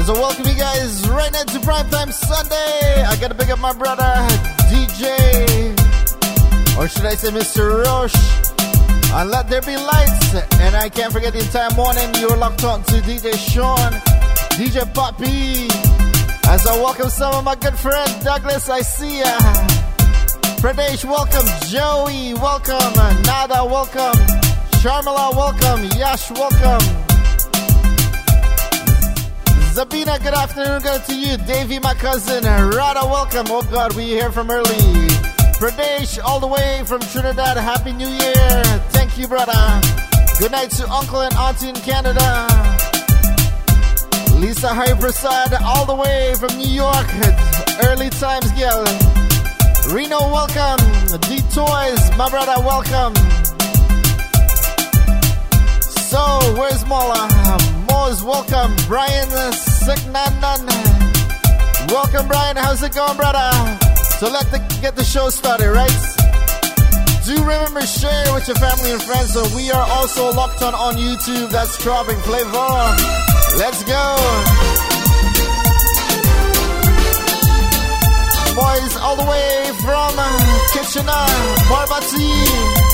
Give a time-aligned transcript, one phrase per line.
[0.00, 3.74] As I welcome you guys right now to Primetime Sunday, I gotta pick up my
[3.74, 4.02] brother,
[4.72, 5.76] DJ,
[6.78, 7.84] or should I say Mr.
[7.84, 8.16] Roche,
[9.12, 10.34] and Let There Be Lights.
[10.58, 13.92] And I can't forget the entire morning you were locked on to DJ Sean,
[14.56, 15.68] DJ Poppy.
[16.48, 19.38] As I welcome some of my good friend Douglas, I see ya.
[20.64, 21.46] Pradesh, welcome.
[21.68, 22.94] Joey, welcome.
[23.24, 24.16] Nada, welcome.
[24.80, 25.84] Sharmila, welcome.
[25.98, 26.99] Yash, welcome.
[29.74, 30.82] Zabina, good afternoon.
[30.82, 31.36] Good to you.
[31.36, 32.42] Davy, my cousin.
[32.42, 33.46] Rada, welcome.
[33.50, 35.06] Oh God, we hear from early.
[35.60, 37.56] Pradesh, all the way from Trinidad.
[37.56, 38.62] Happy New Year.
[38.90, 39.52] Thank you, brother.
[40.40, 42.48] Good night to uncle and auntie in Canada.
[44.40, 44.90] Lisa Hari
[45.64, 47.06] all the way from New York.
[47.84, 48.84] Early times, girl.
[49.94, 50.80] Reno, welcome.
[51.28, 53.14] D Toys, my brother, welcome.
[56.10, 57.79] So, where's Mola?
[57.90, 58.74] Mo's welcome.
[58.86, 59.28] Brian
[59.82, 60.66] Signanan.
[61.88, 62.56] Welcome, Brian.
[62.56, 63.50] How's it going, brother?
[64.18, 66.00] So, let's get the show started, right?
[67.26, 69.34] Do remember share with your family and friends.
[69.34, 71.50] So, we are also locked on on YouTube.
[71.50, 72.70] That's Dropping Flavor.
[73.58, 74.04] Let's go.
[78.54, 80.14] Boys, all the way from
[80.72, 81.26] Kitchener,
[81.70, 82.90] Barbati.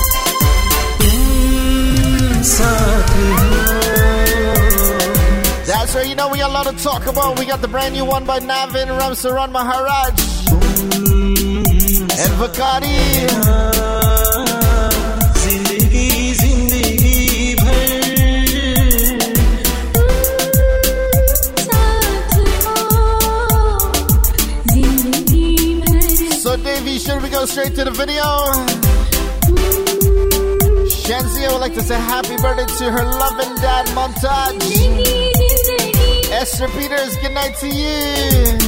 [2.59, 3.46] That's
[5.97, 7.39] right, you know we got a lot to talk about.
[7.39, 10.11] We got the brand new one by Navin Ramsaran Maharaj
[12.21, 12.97] and Vakadi.
[26.43, 28.23] So, Davey, should we go straight to the video?
[31.07, 35.36] Shanzia would like to say happy birthday to her loving dad, Montage.
[36.39, 38.59] Esther Peters, good night to you.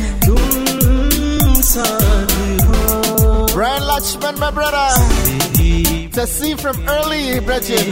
[3.52, 4.88] Brian Lachman, my brother.
[6.12, 7.90] To see from early, Brethren.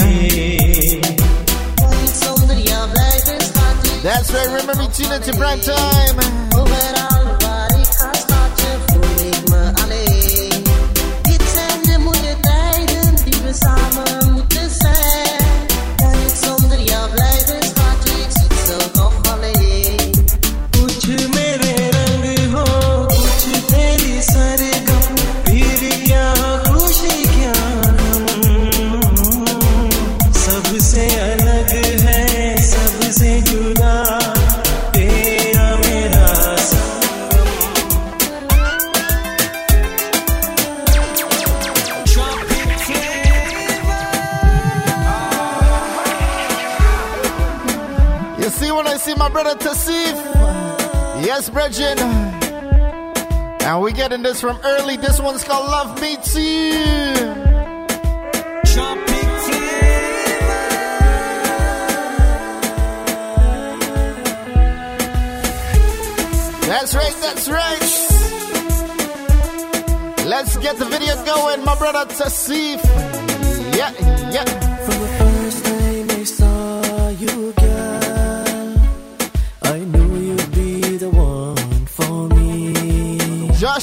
[4.03, 6.96] That's right, remember me tune into prime time.
[49.43, 50.17] Brother Tasif?
[51.23, 51.99] Yes, Brethren.
[53.61, 54.97] And we getting this from early.
[54.97, 57.13] This one's called Love Me Too.
[66.67, 67.93] That's right, that's right.
[70.25, 72.83] Let's get the video going, my brother Tasif.
[73.77, 73.93] Yeah,
[74.31, 74.66] yeah.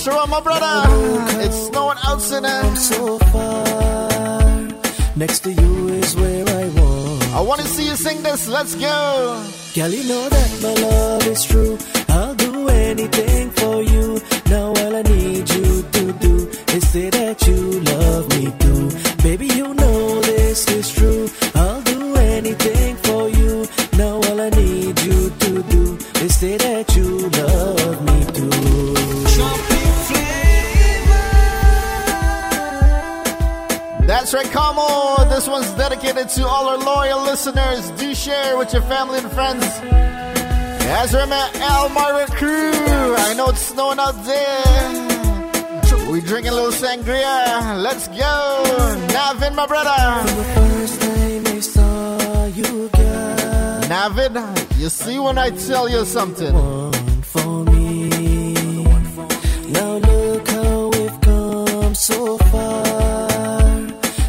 [0.03, 0.83] Joshua, my brother.
[1.45, 2.43] It's snowing outside.
[2.43, 4.67] I'm so far.
[5.15, 7.23] Next to you is where I want.
[7.33, 8.49] I want to see you sing this.
[8.49, 9.41] Let's go.
[9.73, 11.77] Girl, you know that my love is true.
[12.09, 14.19] I'll do anything for you.
[14.47, 17.62] Now all I need you to do is say that you
[34.51, 35.25] Kamo.
[35.29, 37.89] This one's dedicated to all our loyal listeners.
[37.91, 39.65] Do share with your family and friends.
[41.29, 43.15] Man Al Margaret crew.
[43.15, 45.13] I know it's snowing out there.
[46.11, 47.81] We drinking a little sangria.
[47.81, 48.63] Let's go.
[49.07, 49.89] Navin, my brother.
[49.89, 50.23] I
[52.55, 52.89] you,
[53.89, 56.82] Navin, you see when I tell you something.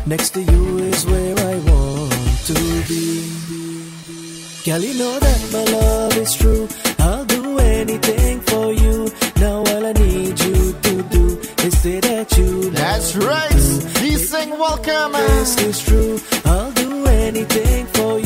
[0.07, 2.13] Next to you is where I want
[2.49, 2.55] to
[2.89, 3.31] be.
[4.65, 6.69] Girl, you know that my love is true.
[6.99, 9.11] I'll do anything for you.
[9.37, 11.25] Now all I need you to do
[11.67, 13.51] is say that you That's right.
[13.51, 14.01] too.
[14.05, 15.13] He sing welcome.
[15.13, 16.21] This is true.
[16.45, 18.24] I'll do anything for you.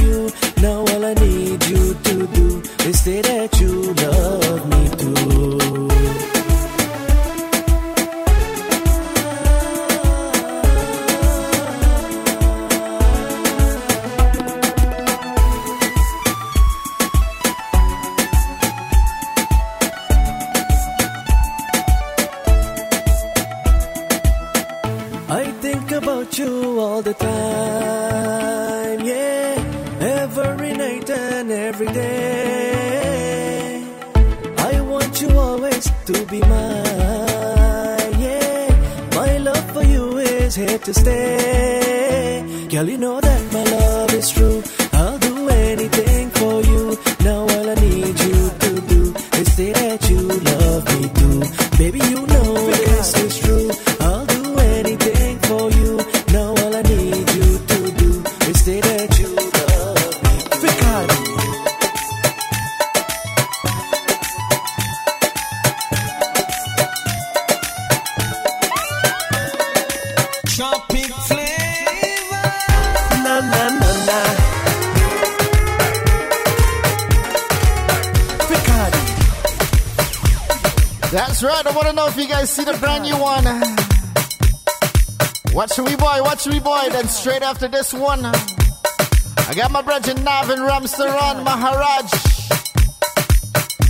[86.47, 86.93] We boy, watch we boy.
[86.93, 92.11] Then straight after this one, I got my brother Navin Ramsaran Maharaj.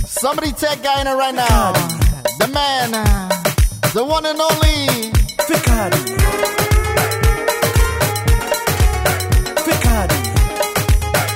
[0.05, 1.73] Somebody take guy in it right now.
[2.39, 2.91] The man,
[3.93, 5.11] the one and only.
[5.49, 6.19] Ricardo.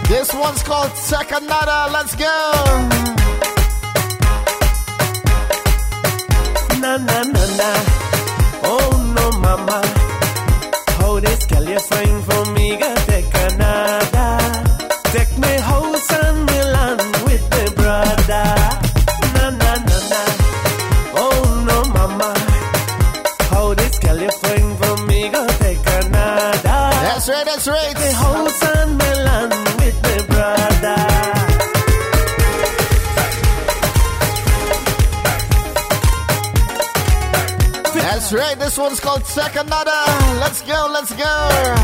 [0.07, 1.92] This one's called Sakanada.
[1.92, 2.51] Let's go.
[6.80, 7.69] Na na na na.
[8.63, 10.03] Oh no, mama.
[27.24, 27.46] That's right.
[27.46, 30.96] That's right they home son Milan with the brother.
[38.02, 40.23] That's right this one's called Sakanada.
[40.44, 41.24] Let's go, let's go.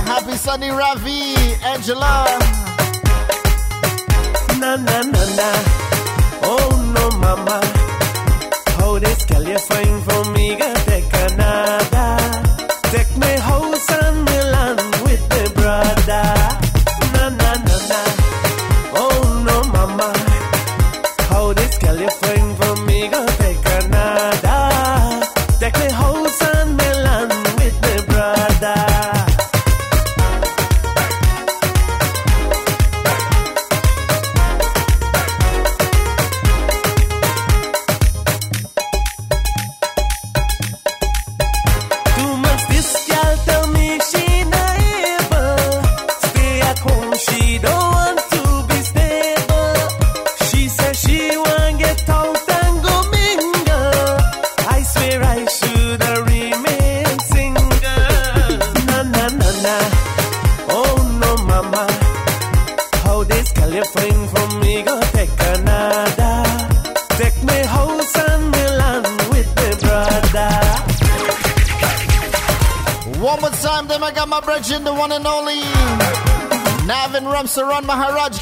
[0.03, 1.33] Happy Sunday, Ravi,
[1.63, 2.25] Angela.
[4.59, 5.49] Na na na na.
[6.43, 7.68] Oh no, mama.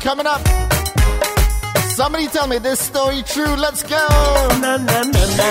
[0.07, 0.41] Coming up.
[1.99, 3.55] Somebody tell me this story true.
[3.65, 4.03] Let's go.
[4.63, 5.49] Na na na na.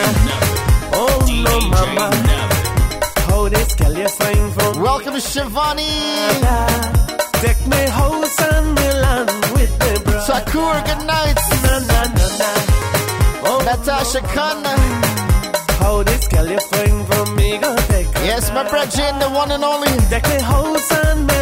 [1.01, 2.07] Oh no, mama.
[3.29, 5.93] How this girl you find from Welcome Shivani,
[7.45, 10.25] Take me house and Milan with the brother.
[10.29, 11.39] Sakur, good night.
[11.65, 12.51] Na na na na.
[13.49, 14.65] Oh, Natasha Khan.
[15.83, 18.09] how this girl you find from me go take.
[18.31, 19.93] Yes, my brethren, the one and only.
[20.09, 21.36] Take me house and Milan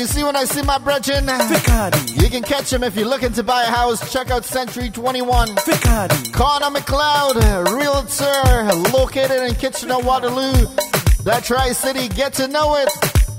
[0.00, 1.26] you see when I see my brethren.
[1.26, 4.10] Ricardi, You can catch him if you're looking to buy a house.
[4.10, 5.56] Check out Century 21.
[5.66, 7.36] Ricardi, Connor McLeod,
[7.76, 10.66] realtor, located in Kitchener, Waterloo.
[11.24, 12.88] That Tri City, get to know it.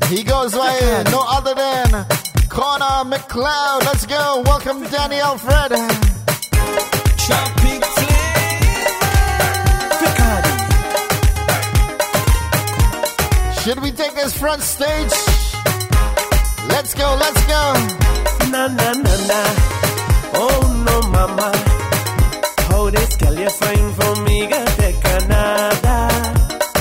[0.06, 2.06] He goes by no other than
[2.50, 3.84] Connor McLeod.
[3.86, 4.44] Let's go.
[4.46, 5.72] Welcome, Danny Alfred.
[7.25, 8.32] Tropic flavor.
[13.63, 15.40] Should we take this front stage?
[17.01, 18.50] Let's go, let's go.
[18.51, 19.39] na na na na.
[20.38, 21.50] Oh no, mama.
[22.70, 26.01] How this girl you find for me, girl, take another.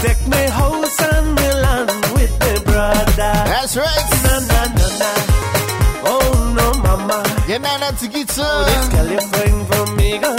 [0.04, 3.32] Take me house and Milan with the brother.
[3.52, 4.08] That's right.
[4.24, 5.10] Na na na na.
[6.04, 7.18] Oh no, mama.
[7.46, 8.90] Get down to This guitar.
[8.92, 10.36] girl you find for me, girl,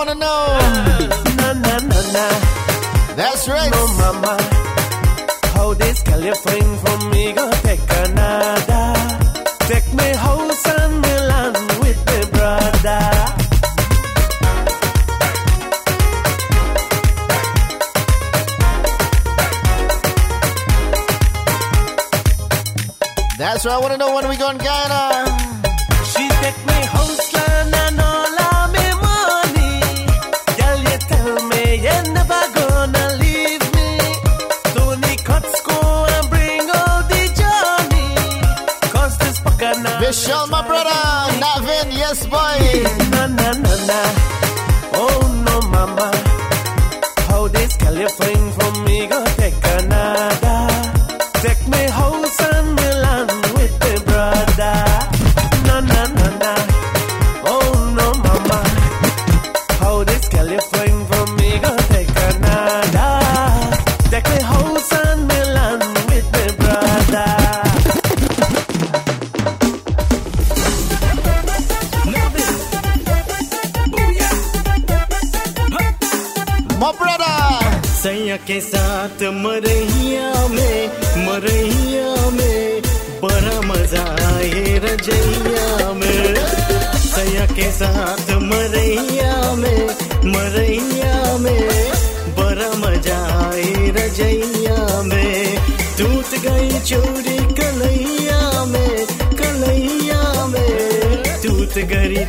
[0.00, 0.46] wanna know.
[1.38, 2.26] Na na na na.
[3.20, 3.70] That's right.
[3.70, 4.34] No mama.
[5.54, 8.82] How this girl you fling from me go take Canada.
[9.70, 13.02] Take me house and me land with me brother.
[23.36, 23.74] That's right.
[23.74, 25.09] I wanna know when we go in She
[48.00, 48.39] this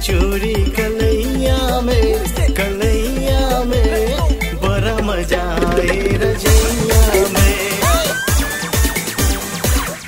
[0.00, 7.02] चोरी कलैया में कलैया में बड़ा मजा आए रजैया
[7.34, 7.54] में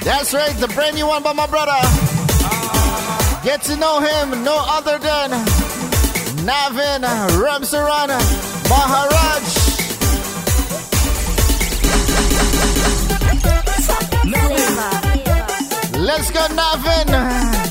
[0.04, 1.76] That's right, the brand new one by my brother.
[3.44, 5.32] Get to know him, no other than
[6.48, 7.04] Navin
[7.36, 8.08] Ramsaran
[8.70, 9.44] Maharaj.
[16.08, 17.61] Let's go, Navin.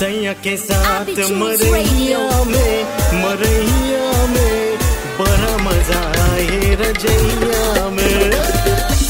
[0.00, 1.08] सैया के साथ
[1.40, 2.18] मरैया
[2.50, 2.74] में
[3.22, 4.78] मरैया में
[5.20, 8.32] बड़ा मज़ा आए रजैया में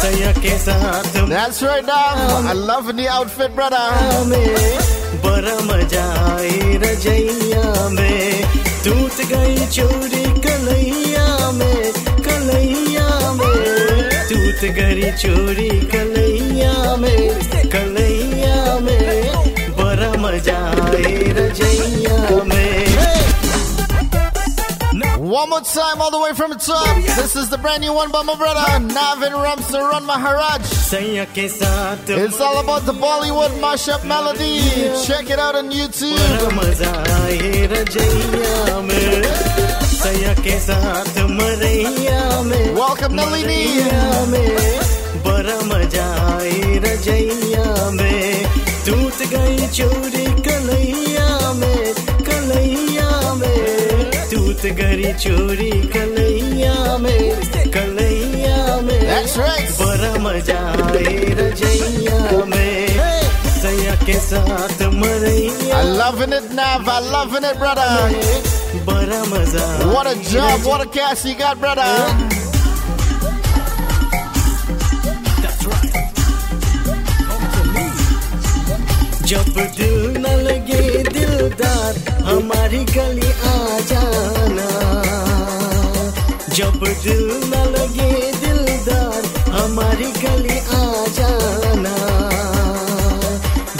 [0.01, 2.47] सैया के साथ That's right, Nav.
[2.47, 3.85] I love the outfit, brother.
[4.31, 4.49] में
[5.27, 8.43] बड़ा मज़ा आए रजैया में
[8.85, 11.93] टूट गई चोरी कलैया में
[12.29, 13.09] कलैया
[13.41, 17.23] में टूट गई चोरी कलैया में
[17.75, 18.00] कलैया में
[20.30, 22.74] बड़ा मजा आए रजैया में
[25.26, 26.98] One more time, all the way from the top.
[27.20, 28.62] This is the brand new one by my brother,
[28.98, 30.62] Navin Ramsaran Maharaj.
[30.90, 34.60] सैया के साथ It's all about the Bollywood mashup melody.
[35.08, 36.20] Check it out on YouTube.
[36.20, 39.24] बड़ा मजा आए रजैया में
[40.04, 43.64] सैया के साथ मरैया में Welcome, Nalini.
[43.82, 44.50] मरैया में
[45.28, 48.46] बड़ा मजा आए रजैया में
[48.86, 50.19] टूट गई चोरी
[54.79, 59.71] गई चोरी कलैया में कलैया में right.
[59.81, 62.89] बड़ा मज़ा आए रजैया में
[63.61, 66.89] सैया के साथ मरैया loving it, Nav.
[66.89, 67.91] I loving it, brother.
[68.91, 70.65] बड़ा मज़ा What a job.
[70.71, 71.91] What a cast you got, brother.
[79.31, 80.81] जब दिल न लगे
[81.15, 81.99] दिलदार
[82.29, 84.50] हमारी गली आ जाना
[86.55, 91.95] जब दिल न लगे दिलदार, हमारी गली आ जाना।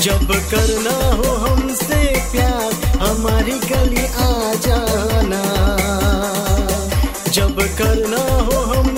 [0.01, 2.01] जब करना हो हमसे
[2.33, 2.73] प्यार,
[3.03, 5.43] हमारी गली आ जाना।
[7.33, 8.90] जब करना हो हमसे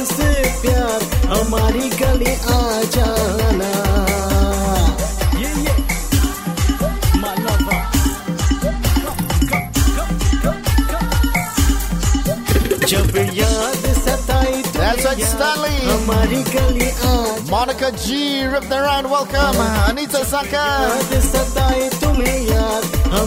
[17.51, 19.57] Monica G, ripped around, welcome.
[19.91, 20.89] Anita Saka.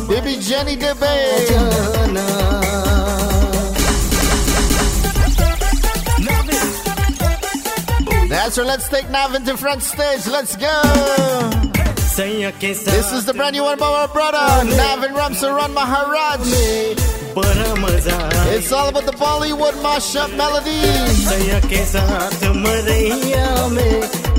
[0.08, 1.16] Baby Jenny Debe.
[8.30, 10.28] That's right, let's take Navin to front stage.
[10.28, 10.82] Let's go.
[12.16, 16.95] This is the brand new one by our brother, Navin and Ramsaran Maharaj.
[17.38, 18.18] बड़ा मज़ा
[18.56, 20.80] It's all about the Bollywood mashup melody.
[21.30, 23.96] सैया के साथ मरैया में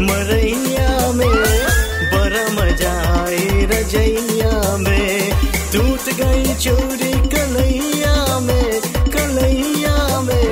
[0.09, 1.35] मरैया में
[2.15, 4.53] बड़ा मज़ा आए रजैया
[4.87, 5.31] में
[5.73, 8.81] टूट गई चोरी कलैया में
[9.17, 10.49] कलैया में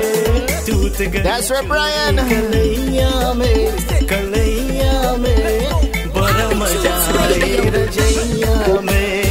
[0.67, 2.21] टूट गई That's right, Brian.
[2.33, 3.59] कलैया में
[4.13, 5.43] कलैया में
[6.19, 9.24] बड़ा मज़ा आए रजैया में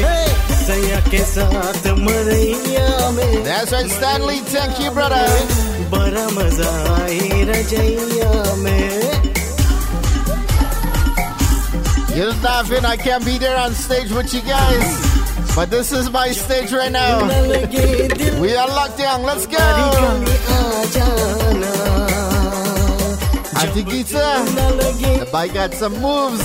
[3.43, 4.37] That's right, Stanley.
[4.39, 5.25] Thank you, brother.
[5.91, 8.89] बड़ा मजा आए रजैया में
[12.15, 12.85] You're laughing.
[12.85, 14.85] I can't be there on stage with you guys.
[15.55, 17.21] But this is my stage right न now.
[17.51, 19.23] लगे दिल We are locked down.
[19.23, 19.57] Let's go.
[19.57, 21.73] गली आ जाना
[23.61, 26.41] Auntie Gita, न लगे the bike got some moves.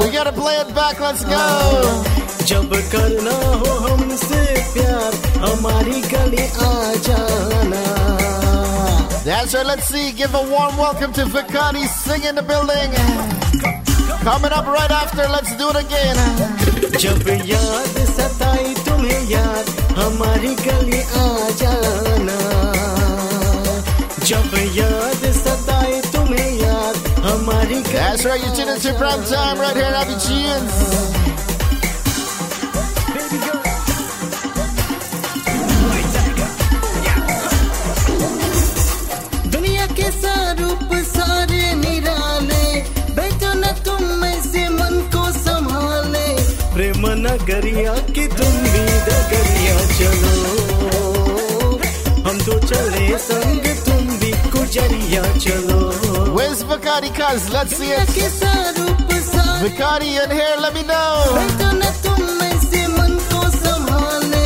[0.00, 1.00] We gotta play it back.
[1.00, 1.42] Let's go.
[2.50, 4.40] जब करना हो हमसे
[4.74, 5.14] प्यार
[5.46, 6.72] हमारी गली आ
[7.08, 7.84] जाना
[9.24, 9.66] That's right.
[9.66, 10.12] Let's see.
[10.12, 11.86] Give a warm welcome to Vicati.
[11.86, 12.92] Sing in the building.
[14.24, 15.28] Coming up right after.
[15.36, 16.16] Let's do it again.
[17.02, 21.26] जब याद सताई तुम्हें याद हमारी गली आ
[21.60, 22.01] जाना
[28.23, 30.15] That's right, you're tuning to prime time right here at Abby
[46.73, 50.35] प्रेम नगरिया की तुम भी डगरिया चलो
[52.25, 53.72] हम तो चले संग
[54.73, 55.79] गुजरिया चलो
[56.35, 57.09] Where's Vicati?
[57.17, 58.09] Cuz let's see it.
[59.61, 60.55] Vicati in here.
[60.63, 61.11] Let me know.
[63.55, 64.45] संभाले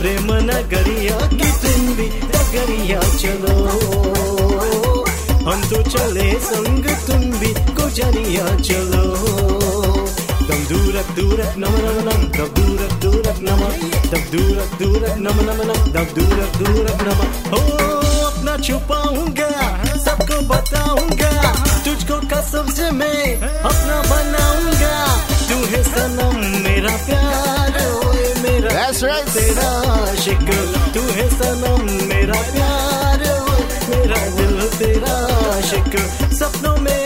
[0.00, 3.54] प्रेम नगरिया की तुम भी डगरिया चलो
[5.46, 9.04] हम तो चले संग तुम भी गुजरिया चलो
[10.48, 13.62] दम दूरक दूरक नम नम नम दम दूरक दूरक नम
[14.10, 17.97] दम दूरक दूरक नम नम नम दूरक दूरक नम हो
[18.62, 19.50] छुपाऊँगा
[20.04, 21.32] सबको बताऊँगा
[21.84, 24.96] तुझको कसम से मैं अपना बनाऊँगा।
[25.48, 29.28] तू है सनम मेरा प्यार ओए मेरा That's right.
[29.36, 30.50] तेरा आशिक
[30.94, 35.16] तू है सनम मेरा प्यार ओए मेरा दिल तेरा
[35.56, 35.98] आशिक
[36.40, 36.96] सपनों में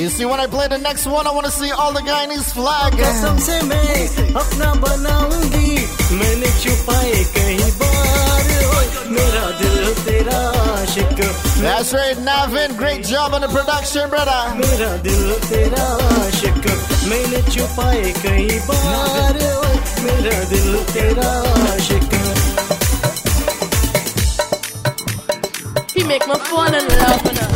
[0.00, 2.52] You see, when I play the next one, I want to see all the Guyanese
[2.58, 2.96] flag.
[3.00, 5.70] कसम से मैं अपना बनाऊँगी।
[6.20, 8.29] मैंने छुपाए कई बार।
[11.65, 12.77] That's right, Navin.
[12.77, 14.39] Great job on the production, brother.
[14.59, 15.85] मेरा दिल तेरा
[16.15, 16.65] आशिक
[17.09, 21.29] मैंने छुपाए कई बार ओए मेरा दिल तेरा
[21.73, 22.13] आशिक
[25.95, 27.49] He make me fall in love with her.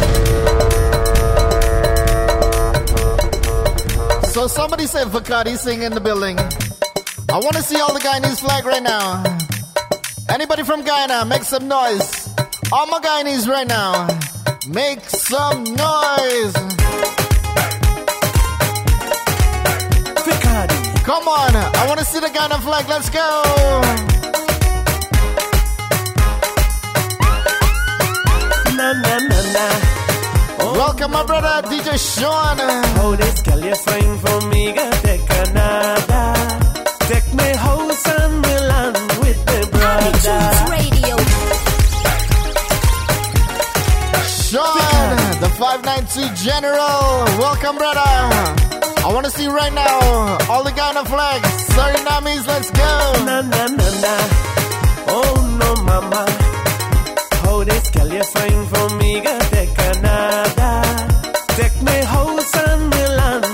[4.33, 6.37] So somebody said Vicati sing in the building.
[6.37, 9.42] I want to see all the Guyanese flag right now.
[10.28, 12.28] Anybody from Guyana, make some noise.
[12.72, 14.08] All my Guyanese right now,
[14.68, 16.54] make some noise.
[21.04, 22.88] Come on, I want to see the Ghana flag.
[22.88, 23.42] Let's go.
[28.76, 29.66] Na na na na.
[30.60, 30.72] Oh.
[30.78, 32.56] Welcome, my brother DJ Sean.
[33.04, 34.72] Oh, this girl you're fine for me,
[35.04, 36.22] take Canada.
[37.10, 38.40] Take me house and
[40.24, 41.16] Radio.
[44.24, 47.24] Sean, the 592 General.
[47.36, 48.00] Welcome, brother.
[48.00, 51.48] I want to see right now all the Guyana flags.
[51.74, 52.90] Surinamis, let's go.
[53.26, 54.14] Na na na na.
[55.08, 56.24] Oh no, mama.
[57.46, 60.70] Oh, this girl you fine for me, got take Canada.
[61.48, 63.53] Take me house and Milan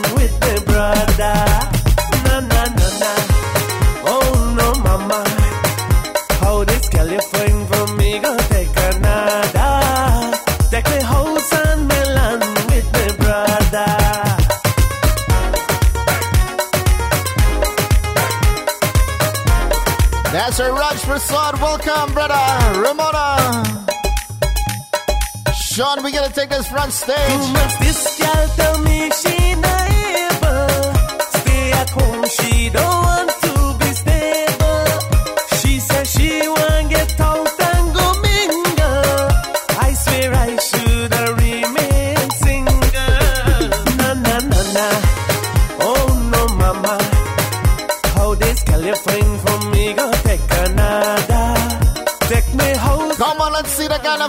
[21.20, 21.60] Prasad.
[21.60, 22.80] Welcome, brother.
[22.80, 23.86] Ramona.
[25.54, 27.52] Sean, we gotta take this front stage.
[27.80, 28.18] this
[28.56, 29.54] tell me she
[30.24, 30.68] able.
[31.38, 33.09] Stay at home, she don't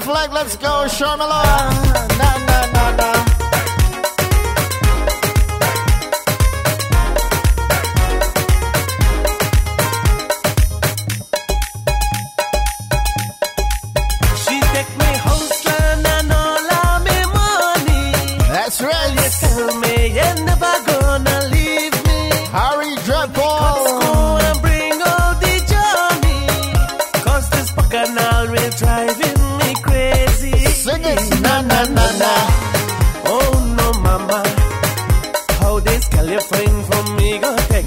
[0.02, 0.34] flag.
[0.34, 2.31] Let's go, Sharmila.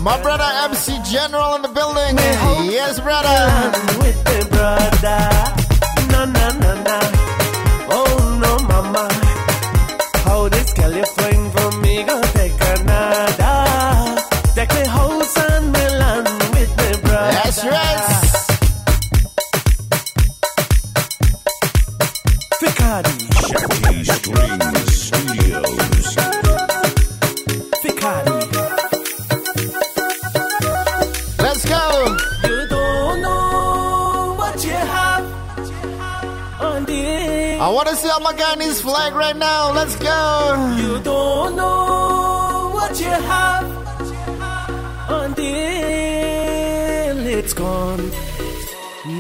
[0.04, 2.18] My brother MC General in the building.
[2.70, 5.33] Yes, brother.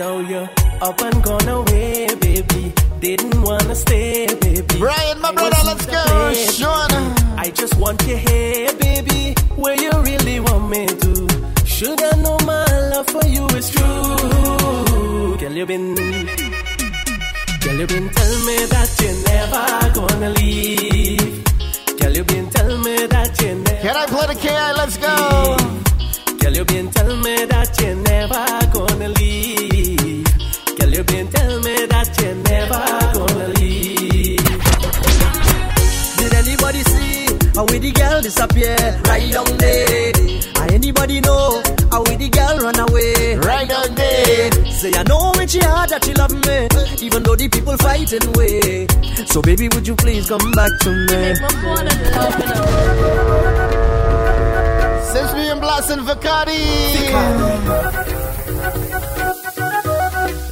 [0.04, 0.50] Now you're
[0.82, 2.74] up and gone away, baby.
[3.00, 4.76] Didn't wanna stay, baby.
[4.78, 6.04] Brian, my brother, let's go.
[6.58, 6.90] Sean.
[7.38, 9.34] I just want you here, baby.
[9.56, 11.12] Where you really want me to.
[11.64, 15.38] Should I know my love for you is true?
[15.40, 15.94] Girl, you been
[17.64, 19.64] Girl, you been tell me that you're never
[19.98, 21.44] gonna leave.
[21.98, 23.80] Girl, you been tell me that you never.
[23.80, 24.72] Can I play the KI?
[24.76, 25.23] Let's go.
[47.48, 48.86] The people fighting way.
[49.26, 51.06] So baby, would you please come back to me?
[51.06, 52.66] Make my fall in love, you know.
[55.12, 56.64] Since we in blasting Vicari.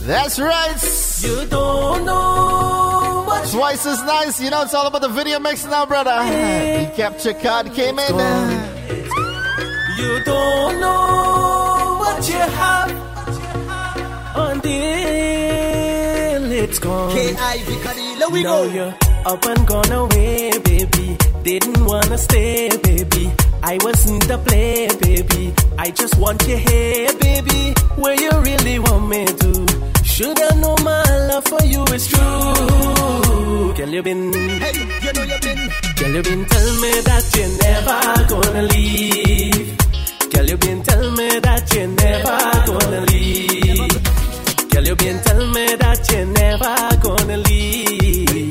[0.07, 0.77] That's right.
[1.21, 4.41] You don't know what Twice as nice.
[4.41, 6.11] You know, it's all about the video mix now, brother.
[6.11, 8.17] The capture card came in.
[9.99, 12.82] You don't know what you have
[16.73, 17.13] it's gone.
[17.13, 17.71] K.I.V.
[17.85, 18.73] Kadila, we Now go.
[18.77, 18.95] you're
[19.27, 21.17] up and gone away, baby.
[21.43, 23.31] Didn't wanna stay, baby.
[23.63, 25.55] I wasn't a play, baby.
[25.79, 27.75] I just want you here, baby.
[28.01, 29.53] Where you really want me to.
[30.03, 33.75] Should I know my love for you is true?
[33.77, 34.73] Girl, you been Hey,
[35.05, 35.61] you know you been.
[35.99, 38.01] Girl, you been tell me that you're never
[38.33, 39.79] gonna leave.
[40.33, 44.02] Girl, you been tell me that you're never gonna leave.
[44.83, 48.51] Girl, you been tell me that you're never gonna leave.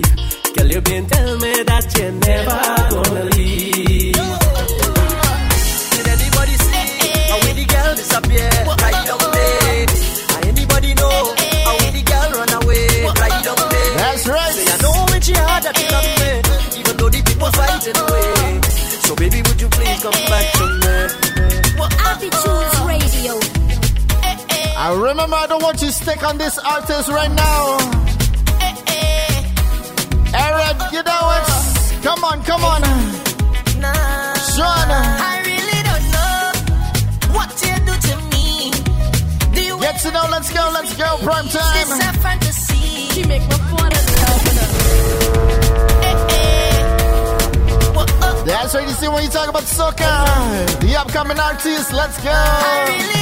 [0.56, 2.56] Girl, you been tell me that you're never
[2.88, 4.16] gonna leave.
[5.92, 6.88] Did anybody see
[7.28, 9.92] how we the girl disappear right down there?
[10.48, 11.36] Anybody know
[11.68, 13.92] how we the girl run away right down there?
[14.00, 14.56] That's right.
[14.56, 18.00] Say I know when she had that she love me, even though the people fighting
[18.08, 18.64] away.
[19.04, 20.96] So baby, would you please come back to me?
[22.08, 22.71] Attitudes Radio.
[24.84, 27.78] I remember I don't want you to stick on this artist right now.
[30.34, 31.46] Aaron, you know it.
[32.02, 32.82] Come on, come on.
[34.58, 36.42] Sean, I really don't know
[37.38, 38.72] what you do to me.
[39.54, 40.26] Do you get to know.
[40.32, 41.18] Let's go, let's go.
[41.22, 42.16] Prime Is this time.
[42.16, 43.14] a fantasy?
[43.14, 44.70] She make me fall in love, you know.
[46.10, 46.74] Eh, eh.
[47.94, 48.88] Whoa, That's right.
[48.88, 51.94] You see when you talk about soca, the upcoming artist.
[51.94, 53.21] Let's I go.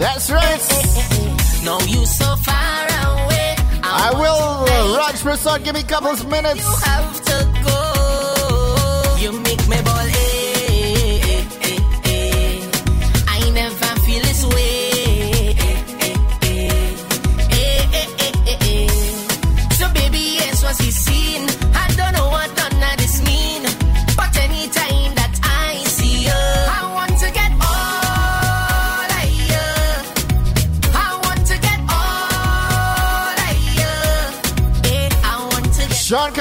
[0.00, 1.62] That's right.
[1.62, 3.56] No, you so far away.
[3.82, 4.94] I will.
[4.94, 6.64] Uh, Raj Prasad, give me a couple of minutes.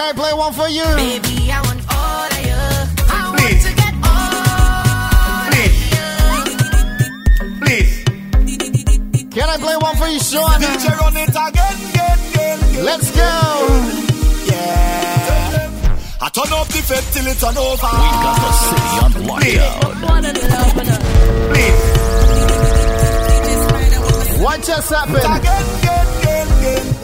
[0.10, 0.82] I play one for you.
[0.98, 2.58] Baby, I want all of you.
[3.14, 3.62] I Please.
[3.62, 5.78] to get all Please.
[5.94, 6.10] of
[7.38, 7.54] you.
[7.62, 9.30] Please.
[9.30, 10.50] Can I play one for you, Sean?
[10.60, 12.86] DJ run it again, again, again, again.
[12.86, 13.22] Let's go.
[14.50, 15.70] Yeah.
[16.22, 17.54] I turn up the fed till it's over.
[17.54, 19.94] We got the city on lockdown.
[21.54, 21.78] Please.
[23.94, 24.42] Please.
[24.42, 25.46] What just happened?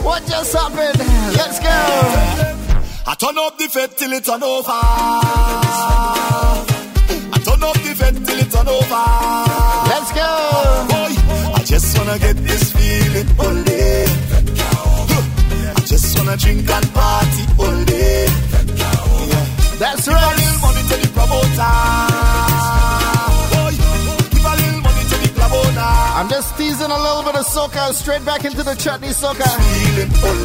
[0.02, 0.98] What just happened?
[1.36, 2.55] Let's go.
[3.08, 4.66] I turn up the fed till it turn over.
[4.68, 4.74] I
[7.46, 9.04] turn up the fed till it turn over.
[9.86, 10.26] Let's go.
[10.90, 11.14] Boy,
[11.54, 14.06] I just wanna get this feeling all day.
[15.76, 18.26] I just wanna drink and party all day.
[19.78, 20.36] That's Give a right.
[20.36, 21.74] little money to the promoter.
[23.54, 23.70] Boy,
[24.34, 25.94] give a little money to the promoter.
[26.18, 29.46] I'm just teasing a little bit of soca straight back into the chutney soca.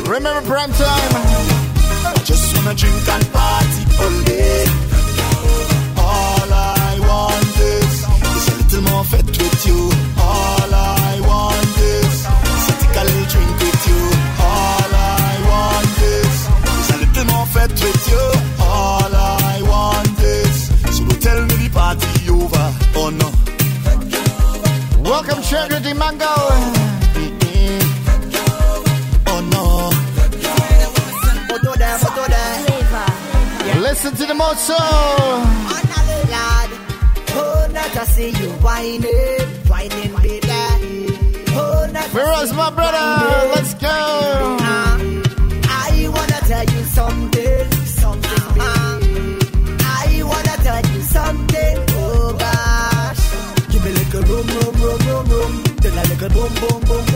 [0.08, 1.72] Remember prime time?
[2.64, 4.66] Wanna drink and party all day.
[5.98, 7.94] All I want is,
[8.38, 9.90] is a little more fed with you.
[10.22, 12.14] All I want is,
[12.54, 14.02] is to take a little drink with you.
[14.46, 16.36] All I want is,
[16.78, 18.26] is a little more fed with you.
[18.62, 22.68] All I want is, so don't tell me the party over.
[22.94, 23.28] Oh no.
[25.10, 25.42] Welcome,
[25.82, 26.81] de Mango.
[34.04, 34.74] Listen to the motto.
[41.94, 43.52] Not to my brother.
[43.54, 44.58] Let's go.
[44.58, 49.38] I wanna tell you something, something, baby.
[49.82, 52.34] I wanna tell you something, oh
[56.56, 57.11] boom, boom, boom.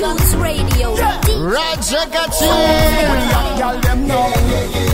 [0.00, 0.94] Attitudes Radio.
[0.94, 2.46] DJ Raja Gachi.
[3.58, 4.30] Girl them know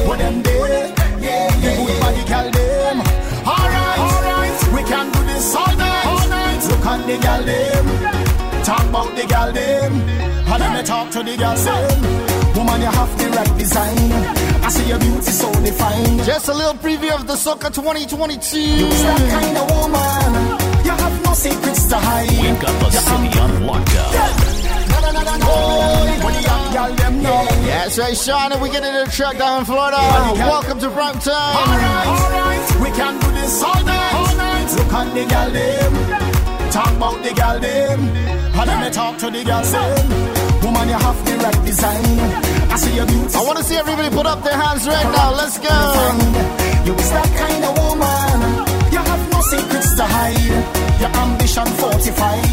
[0.09, 0.97] what them did.
[0.97, 3.01] The good body girl them.
[3.45, 6.07] Alright, alright, we can do this all night.
[6.07, 6.65] All night.
[6.71, 8.65] Look at the girl them.
[8.65, 9.93] Talk about the girl them.
[9.93, 12.57] And then me talk to the girl them.
[12.57, 14.13] Woman, you have the right design.
[14.65, 16.25] I see your beauty so defined.
[16.25, 18.59] Just a little preview of the Soca 2022.
[18.59, 20.85] You's that kind of woman.
[20.85, 22.31] You have no secrets to hide.
[22.31, 24.15] We got the city on lockdown.
[24.17, 24.54] Oh,
[25.43, 27.43] when the young girl them know.
[27.65, 28.53] Yeah, that's right, Sean.
[28.53, 29.97] And we get into the truck down in Florida.
[29.97, 31.57] Welcome to prime time.
[31.57, 34.15] Alright, alright, we can do this all night.
[34.15, 34.73] All night.
[34.75, 35.93] Look at the girl them,
[36.71, 40.09] talk about the girl them, and then me talk to the girl them.
[40.63, 42.05] Woman, you have the right design.
[42.73, 43.35] I see your beauty.
[43.35, 45.33] I want to see everybody put up their hands right now.
[45.37, 45.69] Let's go.
[46.87, 48.41] You is that kind of woman.
[48.91, 50.84] You have no secrets to hide.
[51.01, 52.45] Your ambition fortified.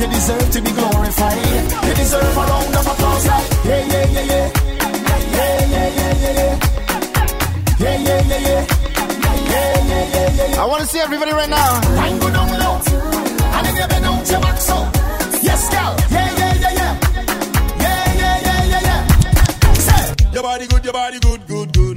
[0.00, 1.38] You deserve to be glorified.
[1.86, 4.50] You deserve a round of applause like yeah, yeah, yeah, yeah.
[5.36, 6.54] Yeah, yeah, yeah, yeah, yeah.
[7.78, 8.66] Yeah, yeah, yeah, yeah.
[9.50, 10.62] Yeah, yeah, yeah, yeah, yeah.
[10.62, 11.80] I want to see everybody right now.
[11.96, 12.80] Wine go down low,
[13.56, 14.76] and then you bend out your back so.
[15.42, 15.94] Yes, girl.
[16.10, 16.92] Yeah, yeah, yeah, yeah.
[17.84, 19.72] Yeah, yeah, yeah, yeah, yeah.
[19.86, 21.96] Say, Your body good, your body good, good, good.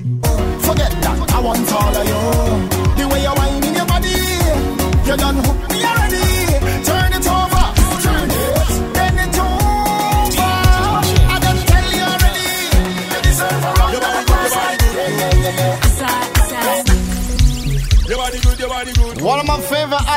[0.67, 1.31] forget that.
[1.33, 2.21] I want all of you.
[2.97, 4.15] The way you whine in your body,
[5.07, 5.58] you done hook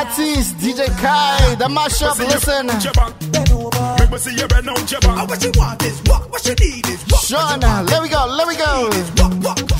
[0.03, 2.17] artists, DJ Kai, the mashup.
[2.19, 2.67] Listen,
[3.99, 5.27] Make me see you bend out your back.
[5.29, 7.21] What you want is what, what you need is what.
[7.21, 8.89] Sean, let me go, let me go.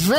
[0.06, 0.18] Dre,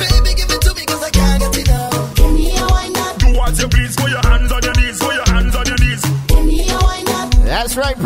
[0.00, 2.14] Baby, give it to me 'cause I can't get enough.
[2.14, 3.96] Give me a wine up, Do what you please.
[3.96, 4.98] Put your hands on your knees.
[4.98, 6.02] Put your hands on your knees.
[6.28, 7.30] give me a wine up.
[7.44, 7.96] that's right,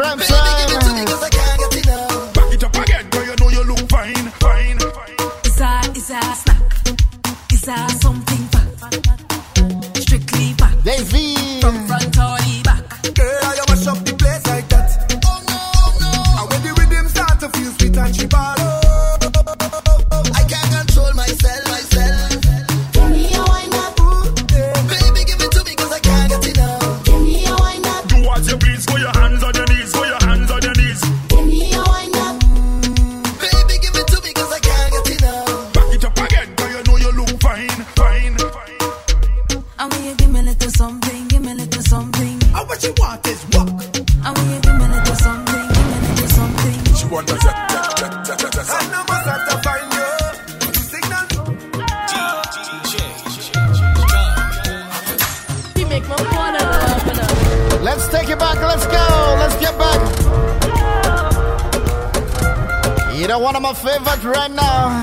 [64.25, 65.03] right now.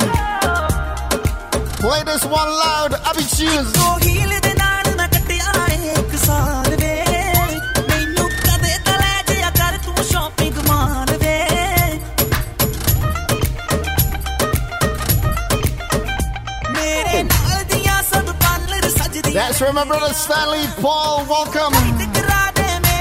[1.79, 3.25] Play this one loud, I'll be.
[19.35, 21.25] That's from my brother Stanley Paul.
[21.29, 21.73] Welcome.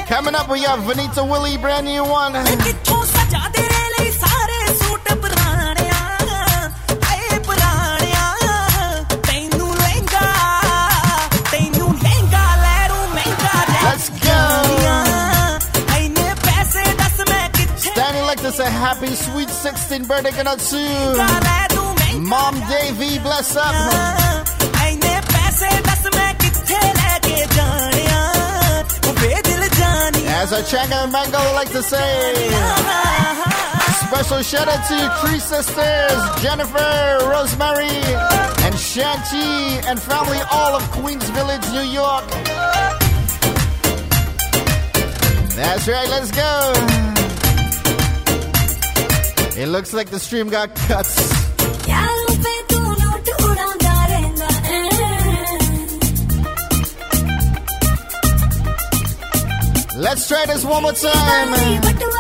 [0.07, 2.33] Coming up, we have Vanita Willie, brand new one.
[18.55, 22.19] us a happy sweet sixteen birthday to sue.
[22.21, 23.75] Mom Davy, bless up.
[30.37, 32.35] As a Changa and Mango like to say.
[34.07, 37.97] Special shout out to three sisters, Jennifer, Rosemary,
[38.65, 42.27] and Shanti, and family all of Queens Village, New York.
[45.57, 47.14] That's right, let's go.
[49.57, 51.07] It looks like the stream got cut.
[59.97, 62.14] Let's try this one more time.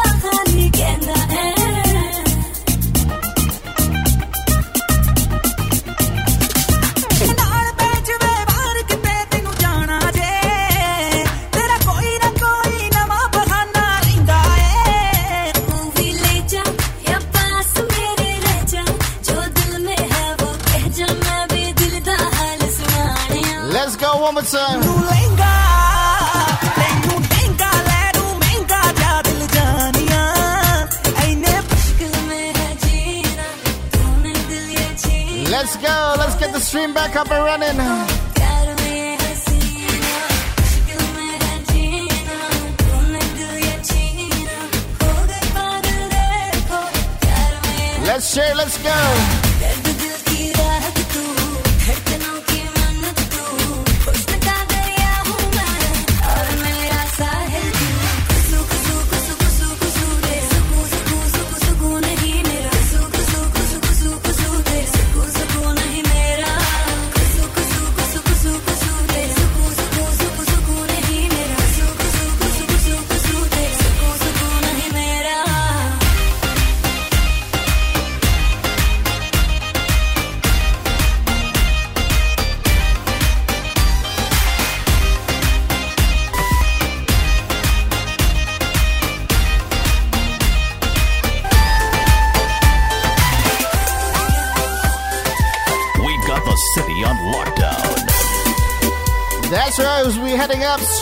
[24.34, 24.80] one more time.
[35.50, 36.14] Let's go.
[36.18, 37.78] Let's get the stream back up and running.
[48.06, 49.43] Let's share, let's go.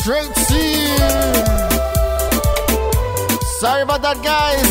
[0.01, 0.63] straight to.
[3.59, 4.67] Sorry about that, guys.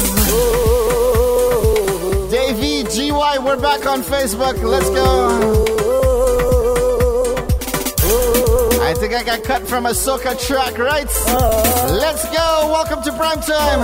[2.31, 4.63] Davey GY, we're back on Facebook.
[4.63, 5.67] Let's go.
[8.83, 11.11] I think I got cut from a soca track, right?
[11.91, 12.71] Let's go.
[12.71, 13.83] Welcome to prime time.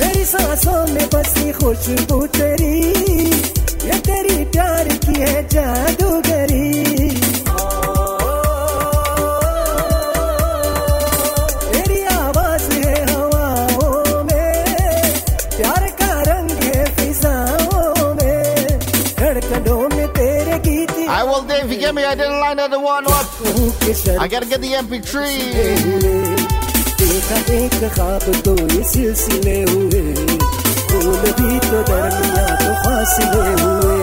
[0.00, 2.74] मेरी सांसों में बसी खुशबू तेरी
[3.22, 3.55] ये
[4.26, 6.68] तेरी प्यार की है जादूगरी
[11.72, 14.52] तेरी आवाज है हवाओं में
[15.56, 18.78] प्यार का रंग है फिजाओं में
[19.20, 21.70] धड़कनों में तेरे गीत I will, Dave.
[21.70, 22.04] You get me?
[22.04, 23.26] I didn't line up the one up.
[24.20, 25.12] I gotta get the MP3.
[27.02, 30.35] देखा एक ख्वाब दो ये सिलसिले हुए
[31.07, 33.99] फूल भी तो दरमिया तो फासले हुए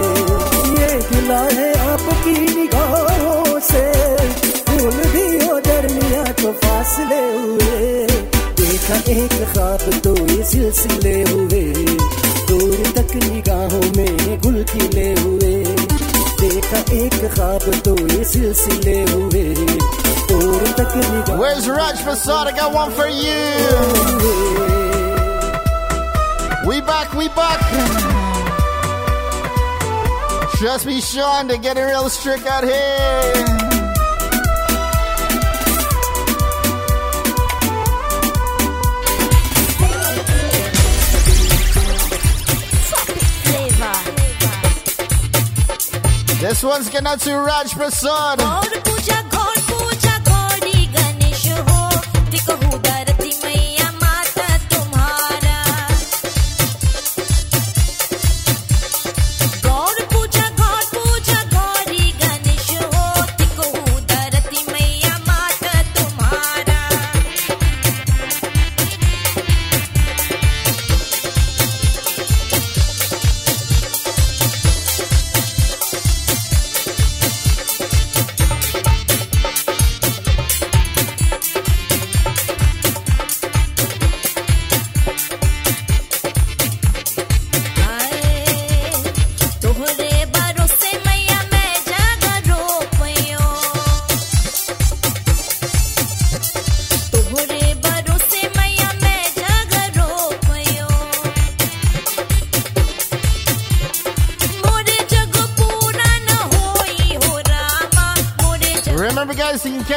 [0.77, 3.83] ये गिला है आपकी निगाहों से
[4.69, 8.07] फूल भी हो दरमिया तो फासले हुए
[8.61, 11.63] देखा एक ख्वाब तो ये सिलसिले हुए
[12.51, 15.55] दूर तक निगाहों में गुल खिले हुए
[16.41, 19.45] देखा एक ख्वाब तो ये सिलसिले हुए
[20.33, 22.47] दूर तक निगाह Where's Raj Prasad?
[22.47, 24.74] I got one for you.
[26.67, 27.61] We back, we back.
[30.57, 33.65] Trust me, Sean, they're getting real strict out here.
[46.41, 48.84] This one's gonna to Raj Prasad.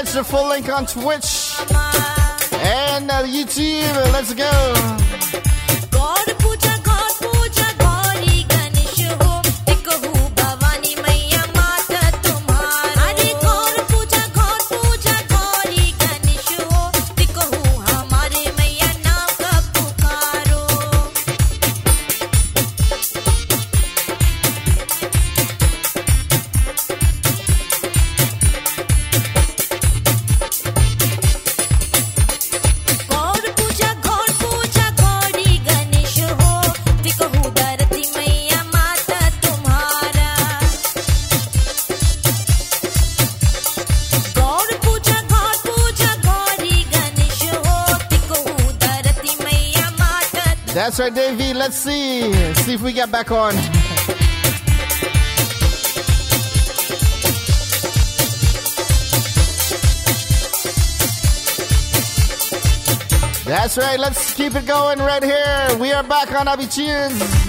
[0.08, 1.60] catch the full link on Twitch
[2.54, 4.14] and uh, YouTube.
[4.14, 5.07] Let's go.
[50.98, 51.54] That's right, Davey.
[51.54, 52.34] Let's see.
[52.56, 53.54] See if we get back on.
[63.46, 64.00] That's right.
[64.00, 65.78] Let's keep it going right here.
[65.80, 67.47] We are back on Abichir's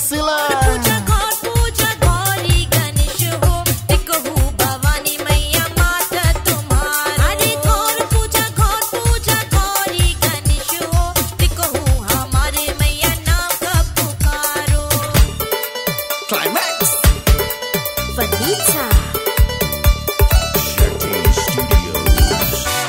[0.00, 0.38] सिलसिला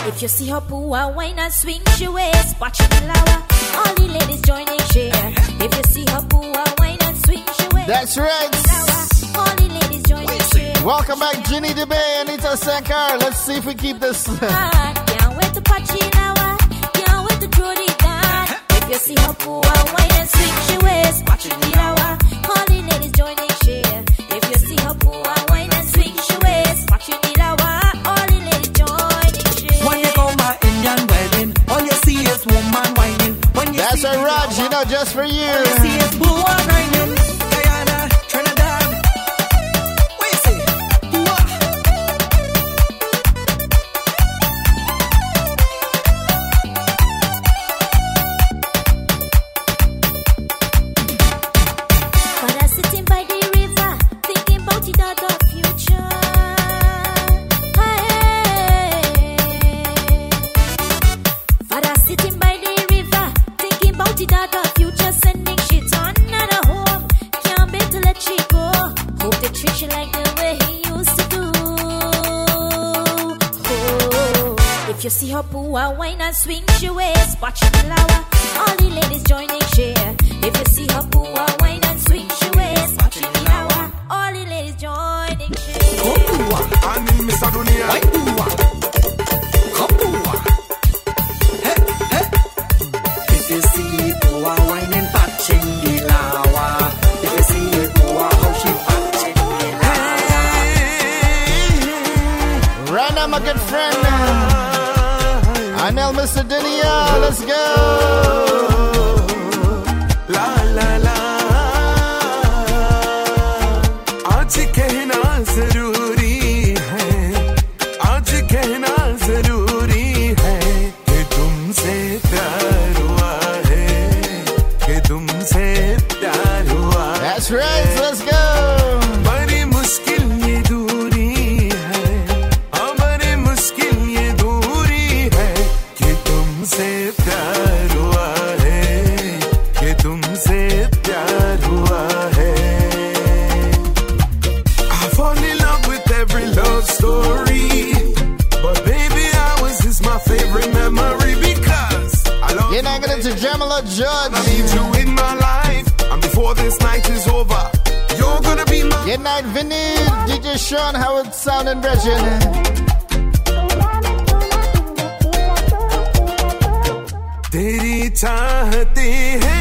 [0.08, 1.82] If you see her poo, I wanna swing?
[1.98, 2.11] you.
[12.68, 14.28] Let's see if we keep this.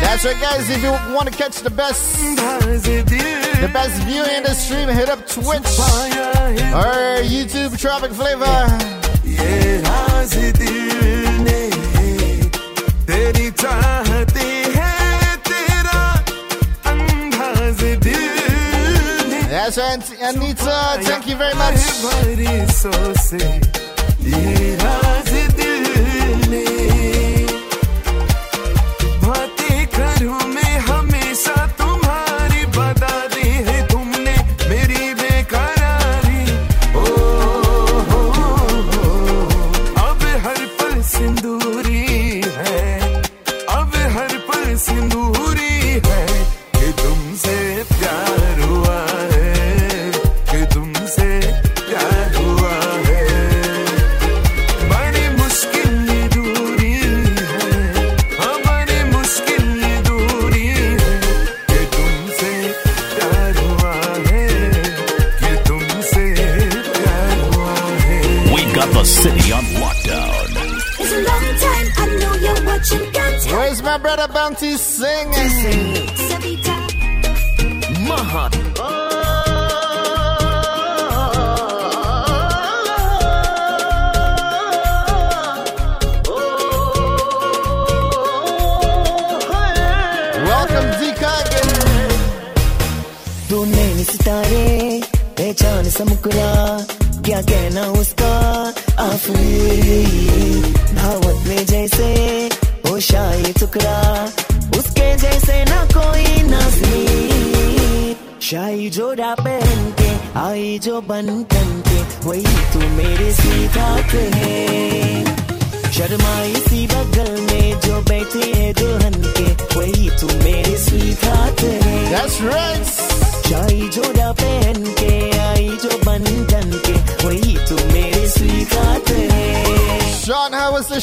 [0.02, 0.68] That's right, guys.
[0.70, 5.26] If you want to catch the best, the best view in the stream, hit up
[5.28, 5.78] Twitch
[6.74, 8.68] or YouTube Tropic Flavor.
[19.50, 20.98] That's right, Anita.
[21.02, 21.76] Thank you very much.
[74.40, 75.32] down to singing.
[75.32, 75.89] To sing.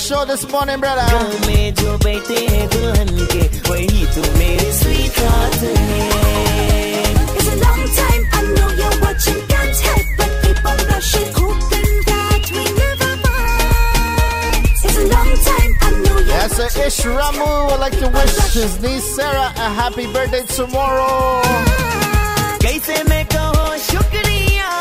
[0.07, 1.03] show this morning, brother.
[1.47, 2.67] में जो बैठे हैं
[3.69, 4.05] वही
[4.37, 4.71] मेरे
[5.63, 6.05] हैं.
[7.37, 10.77] It's a long time, I know you're watching, can't help but keep on
[12.09, 13.11] that we never.
[14.85, 16.55] It's a long time, I know yes,
[16.87, 21.43] Ish Ramu would like to wish his niece Sarah a happy birthday tomorrow.
[22.63, 24.71] कैसे मैं कहूँ शुक्रिया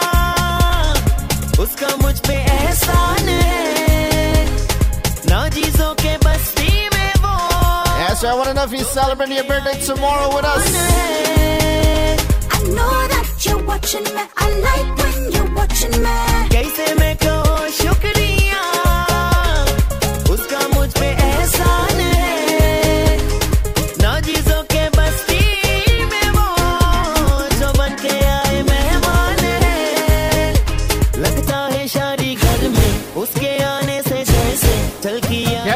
[1.63, 3.66] उसका मुझ पे एहसान है
[8.17, 10.65] So I want to know if you're celebrating your birthday tomorrow with us.
[12.51, 14.23] I know that you're watching me.
[14.39, 16.96] I like when you're watching me.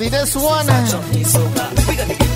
[0.00, 2.29] See this one?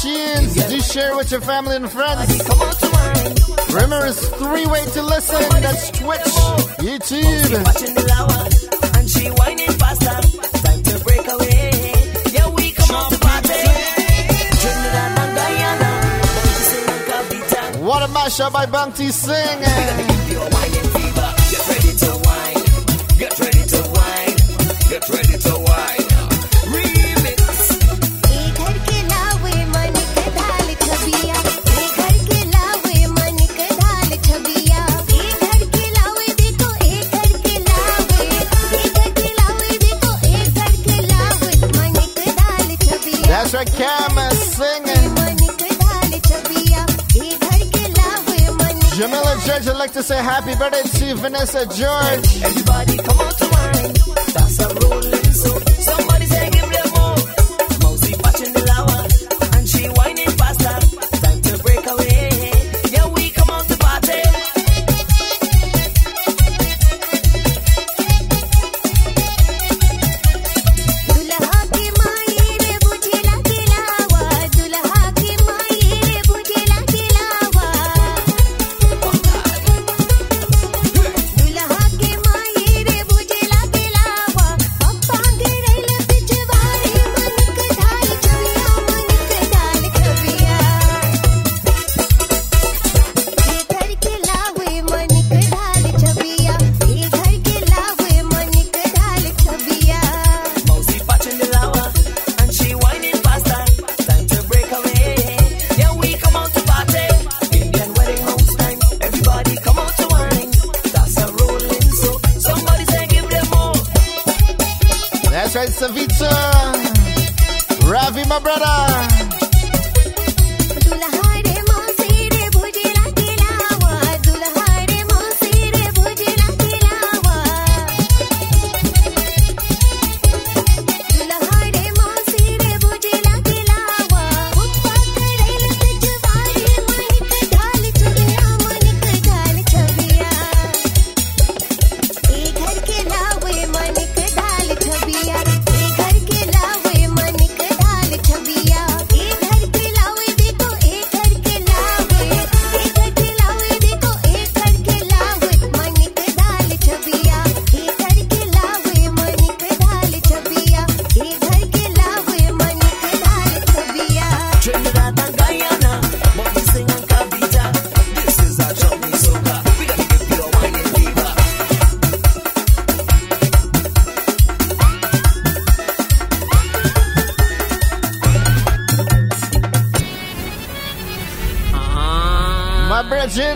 [0.00, 0.54] tunes.
[0.54, 2.30] Do share with your family and friends.
[3.72, 5.62] Remember, it's three way to listen.
[5.62, 6.20] That's Twitch,
[6.80, 7.50] YouTube.
[17.80, 20.19] What a mashup by Bunty Singh.
[50.00, 52.42] to say happy birthday to Vanessa George.
[52.42, 53.72] Everybody come on to my
[54.32, 55.29] That's a rolling.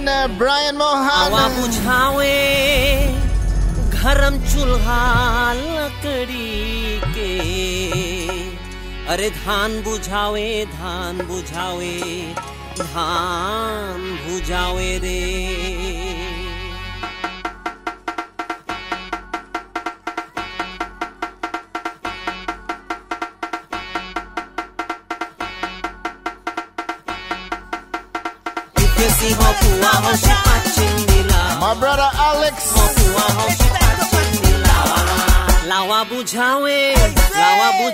[0.04, 1.08] Commander Brian Mohan.
[1.08, 2.36] हवा बुझावे
[3.94, 5.00] गरम चूल्हा
[5.56, 7.32] लकड़ी के
[9.12, 11.94] अरे धान बुझावे धान बुझावे
[12.80, 15.20] धान बुझावे रे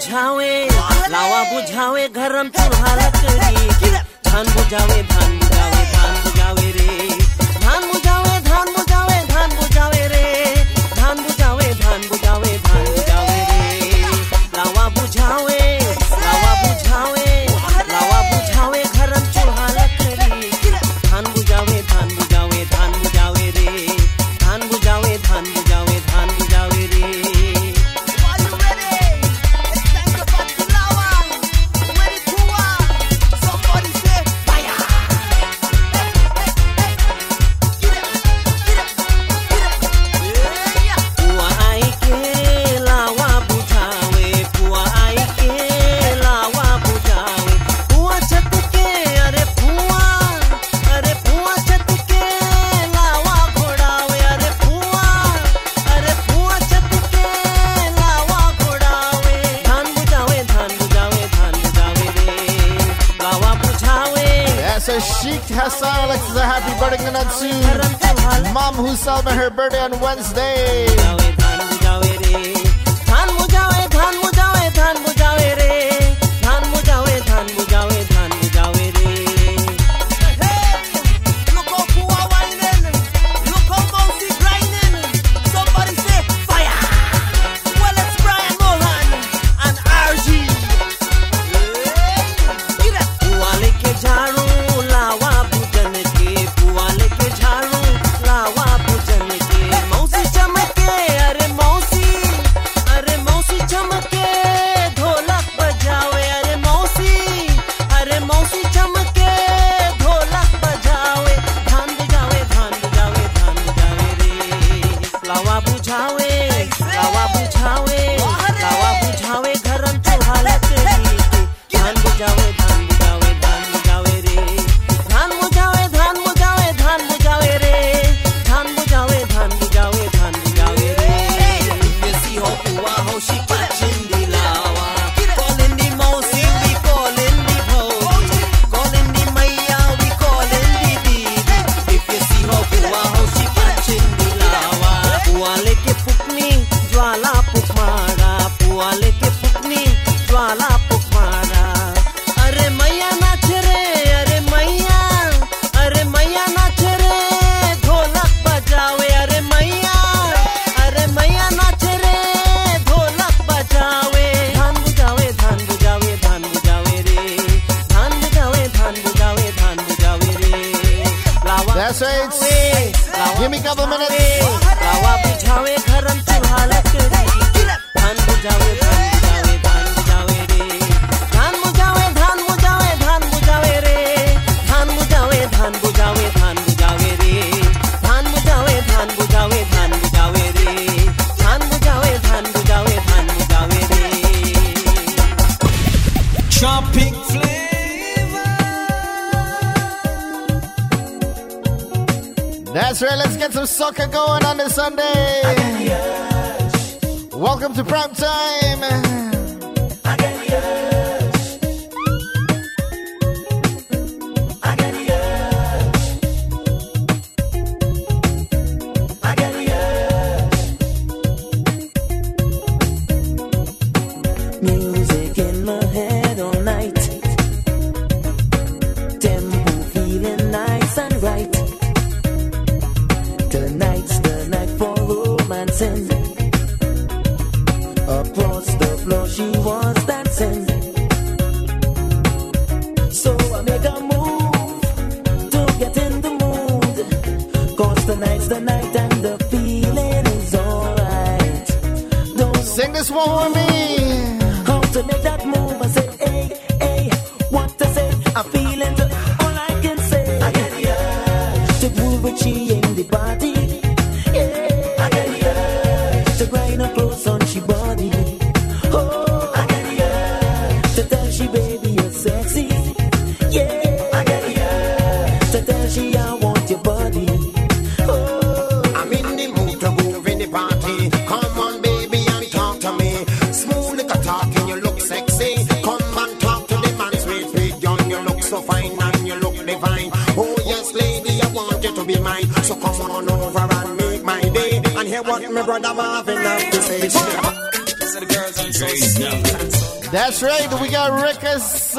[0.01, 0.53] बुझावे
[1.13, 3.69] लावा बुझावे घरम चूल्हा लकड़ी
[4.29, 5.39] धान बुझावे धान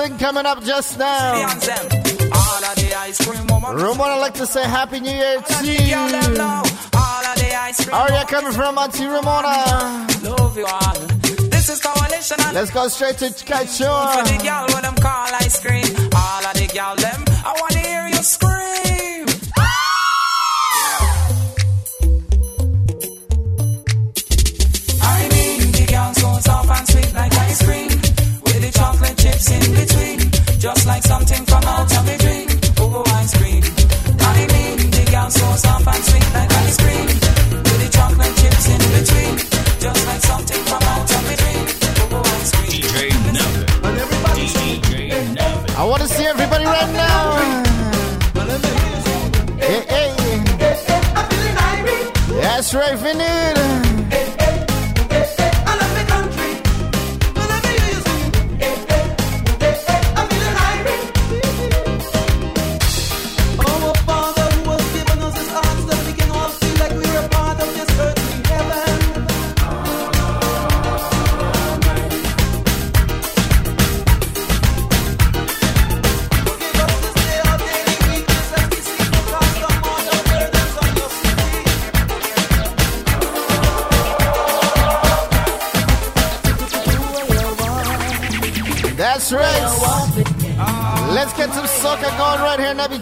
[0.10, 1.34] coming up just now.
[3.74, 5.96] Roman, I'd like to say Happy New Year to you.
[7.94, 10.08] Are you coming from Auntie Ramona?
[10.24, 10.94] Love you all.
[11.52, 12.38] This is coalition.
[12.54, 14.24] Let's go straight to Kachua.
[14.24, 15.86] For the them call ice cream.
[16.16, 16.68] All of the
[17.02, 17.21] them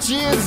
[0.10, 0.39] Cheers.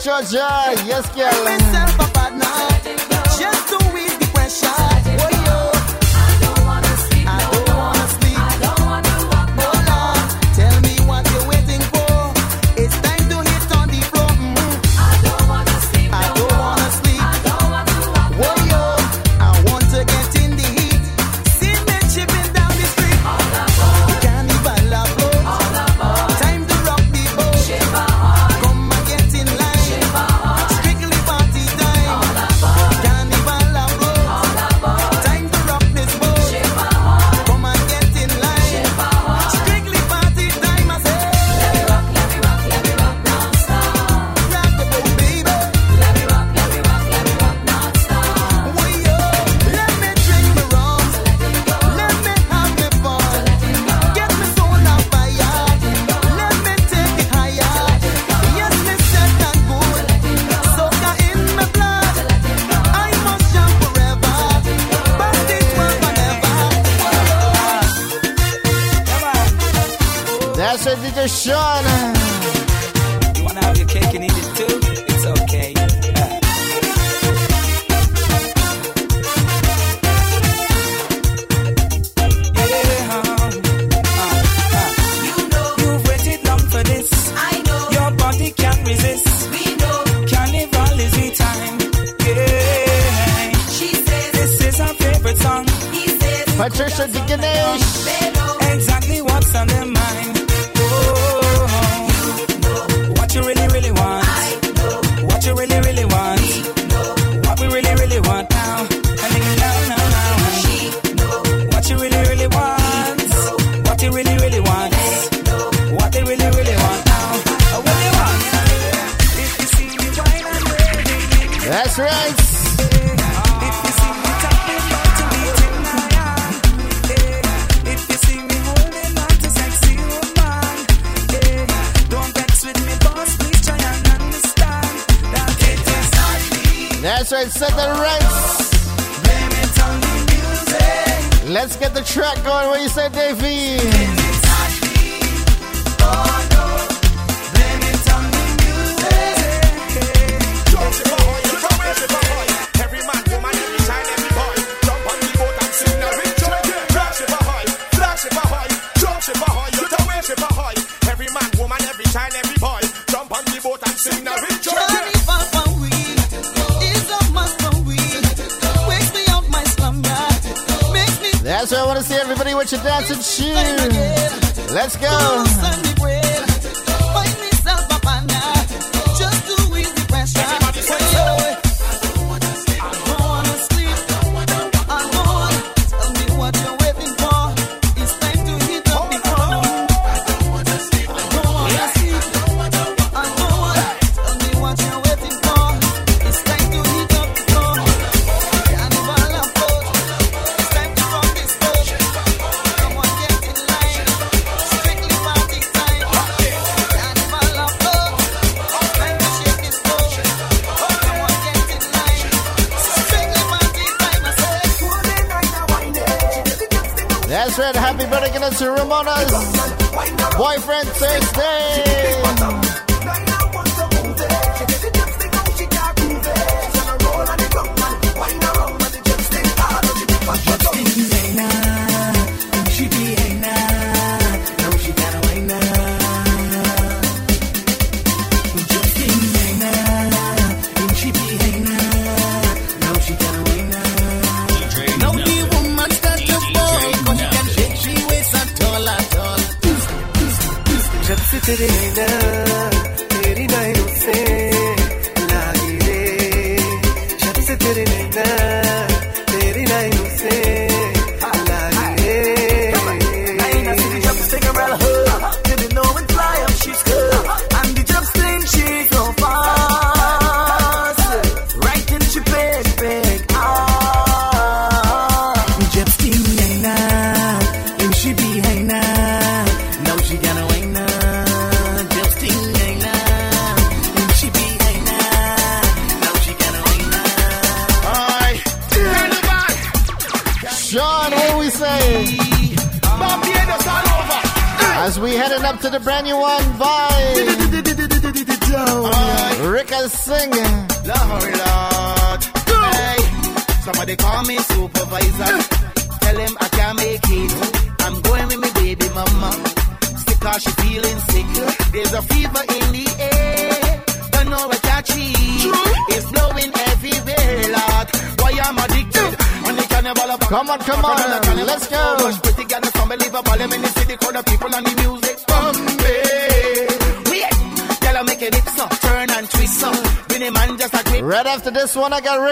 [0.00, 0.57] From Atlanta,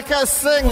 [0.08, 0.66] make us sing.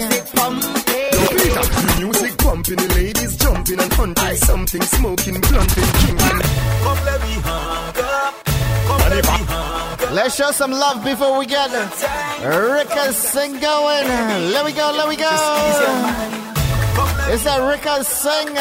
[1.99, 4.35] Music pumping, the ladies jumping and hunting.
[4.37, 6.41] Something smoking, blunting, drinking.
[6.83, 8.45] Come let me hug up.
[8.87, 11.69] Come let Let's show some love before we get
[12.41, 14.07] Rickerson going.
[14.53, 15.31] Let me go, let me go.
[17.33, 18.55] It's that Rickerson.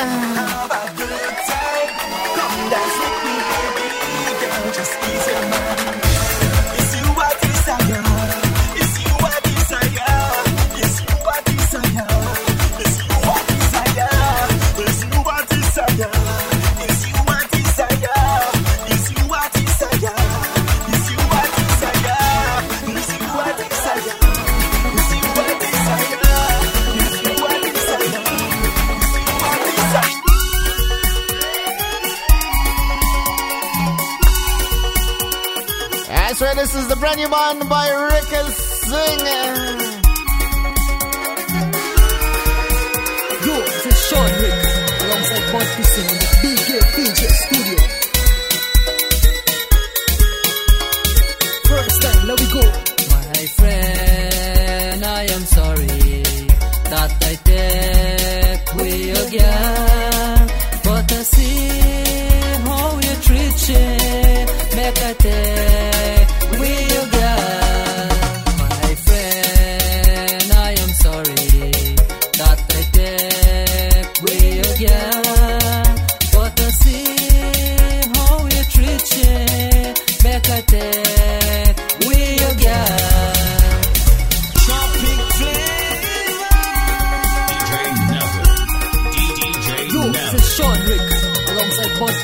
[2.37, 3.34] Come dance with me.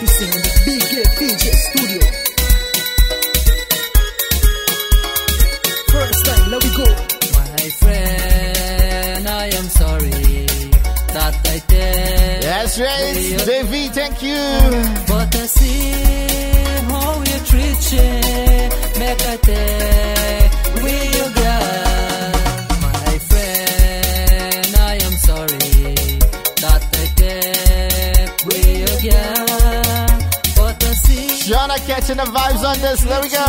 [0.00, 0.29] You see.
[32.98, 33.39] There we go.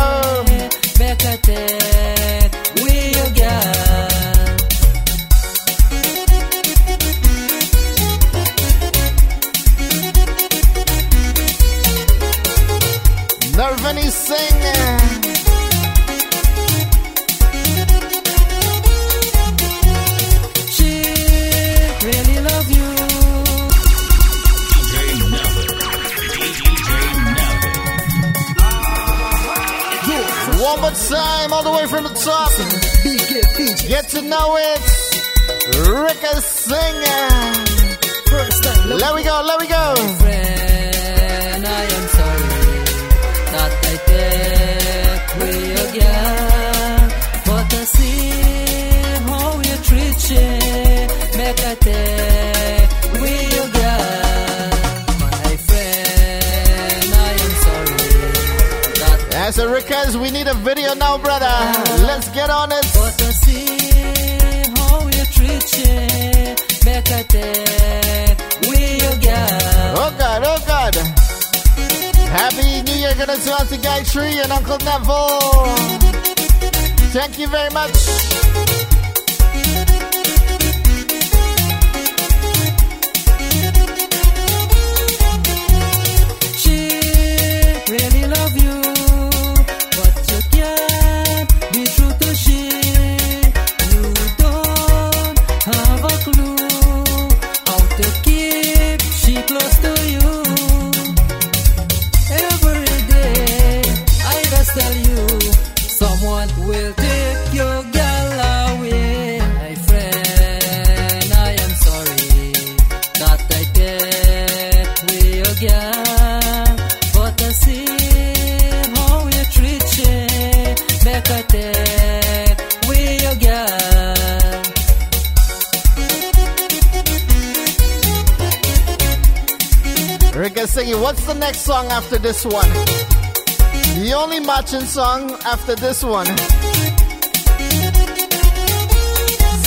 [135.62, 136.26] After this one.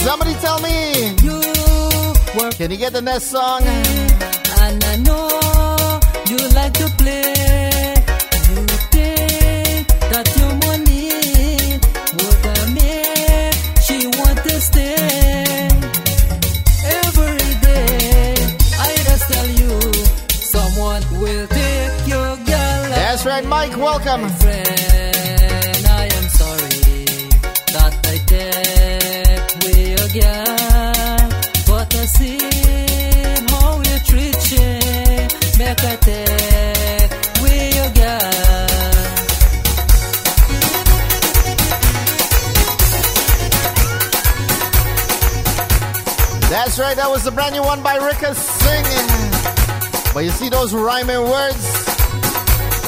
[0.03, 1.15] Somebody tell me.
[2.57, 3.84] Can you get the next song?
[46.49, 49.25] That's right, that was the brand new one by Rika singing.
[50.13, 51.85] But you see those rhyming words?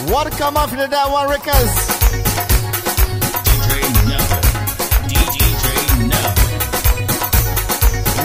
[0.09, 1.87] What come after that one, Rikas?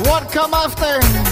[0.06, 1.31] What come after?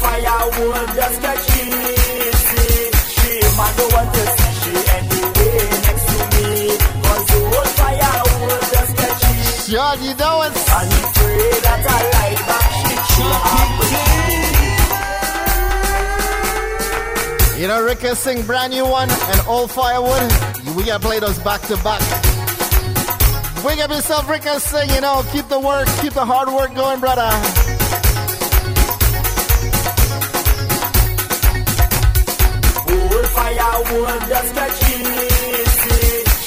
[0.00, 2.90] Firewood just get easy.
[3.14, 6.48] She man don't want to see she anyway next to me.
[7.04, 9.72] Cause old firewood just get easy.
[9.72, 10.54] Sean, you know it.
[10.78, 12.68] And he pray that I like back
[13.12, 13.26] she
[17.60, 20.32] You know, Rika sing brand new one and old firewood.
[20.76, 22.00] We gotta play those back to back.
[23.64, 27.00] Wake up yourself, Rika sing, you know, keep the work, keep the hard work going,
[27.00, 27.28] brother.
[33.88, 35.28] Firewood just get easy.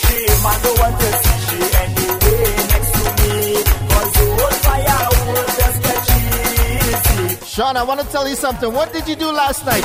[0.01, 3.33] She want to see she anyway next to me.
[3.89, 5.79] Cause old firewood just
[7.29, 7.45] easy.
[7.45, 8.71] Sean, I want to tell you something.
[8.73, 9.83] What did you do last night?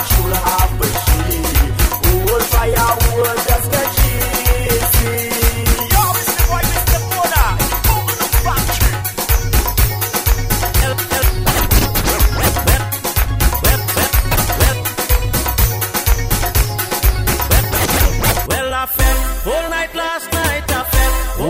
[2.32, 3.95] Old firewood just easy.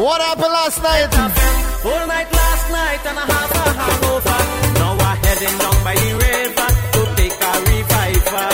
[0.06, 1.10] What happened last night?
[1.82, 4.38] whole night last night, and I have a hangover.
[4.78, 8.50] Now I'm heading down by the river to take a reviver.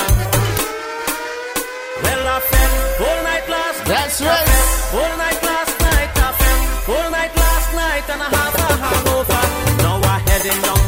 [2.03, 3.93] Well, I felt whole night last night.
[3.93, 4.49] That's right.
[4.97, 6.11] Whole night last night.
[6.25, 9.45] I felt whole night last night, and I have a hangover.
[9.85, 10.82] Now I'm heading down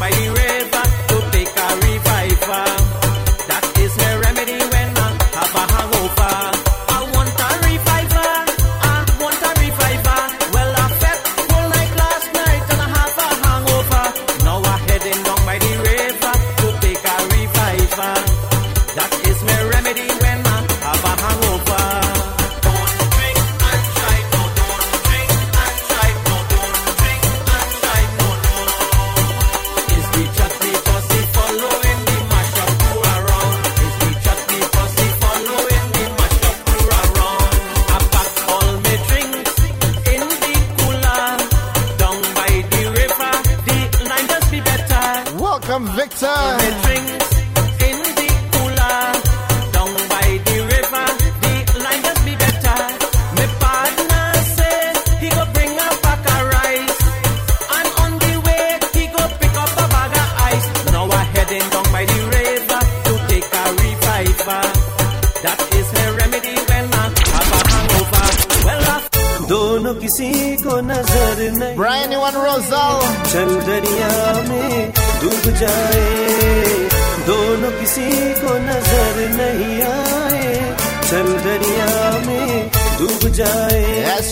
[82.98, 83.82] डूब जाए।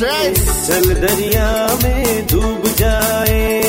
[0.02, 0.38] Right.
[0.66, 3.62] चल दरिया में डूब जाए।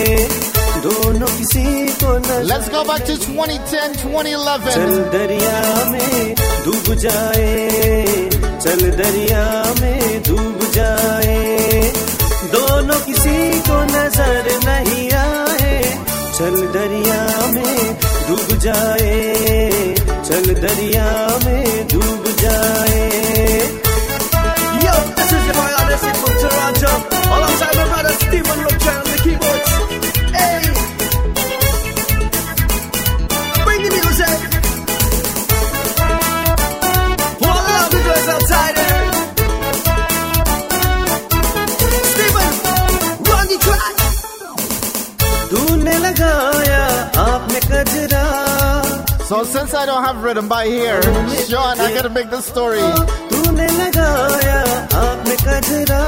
[0.84, 4.72] दोनों किसी को नज़र Let's go back to 2010, 2011.
[4.72, 8.30] चल दरिया में डूब जाए।
[8.64, 11.92] चल दरिया में डूब जाए।
[12.54, 15.82] दोनों किसी को नज़र नहीं आए।
[16.38, 17.96] चल दरिया में
[18.28, 19.94] डूब जाए।
[20.30, 23.23] चल दरिया में डूब जाए।
[25.93, 26.91] Odyssey from Toronto,
[27.35, 29.71] alongside my brother Stephen Rocha on the keyboards.
[30.39, 30.61] Hey,
[33.65, 34.39] bring the music.
[37.41, 39.07] For all the lovely girls outside there.
[42.13, 42.53] Stephen,
[43.29, 43.97] run the track.
[45.51, 46.83] तूने लगाया
[47.27, 48.25] आप में कजरा
[49.33, 51.03] So since I don't have rhythm by here,
[51.49, 52.81] Sean, I gotta make the story.
[53.31, 54.61] तूने लगाया
[55.03, 56.03] आँख में कजरा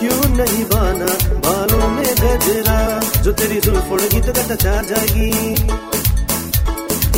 [0.00, 1.10] क्यों नहीं बाना
[1.46, 2.78] बालों में गजरा
[3.22, 5.30] जो तेरी जुल्फ उड़गी तो गता छा जाएगी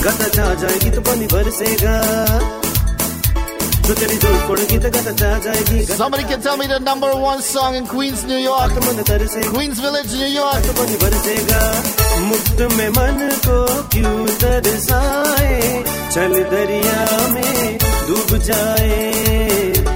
[0.05, 1.95] गता छा जाएगी तो पानी बरसेगा
[3.87, 7.41] जो तेरी जुल्फ उड़गी तो गता छा जाएगी Somebody can tell me the number one
[7.43, 8.73] song in Queens, New York.
[9.55, 10.63] Queens Village, New York.
[12.16, 15.84] तो मुफ़्त में मन को क्यों तरसाए?
[16.14, 19.14] चल दरिया में डूब जाए।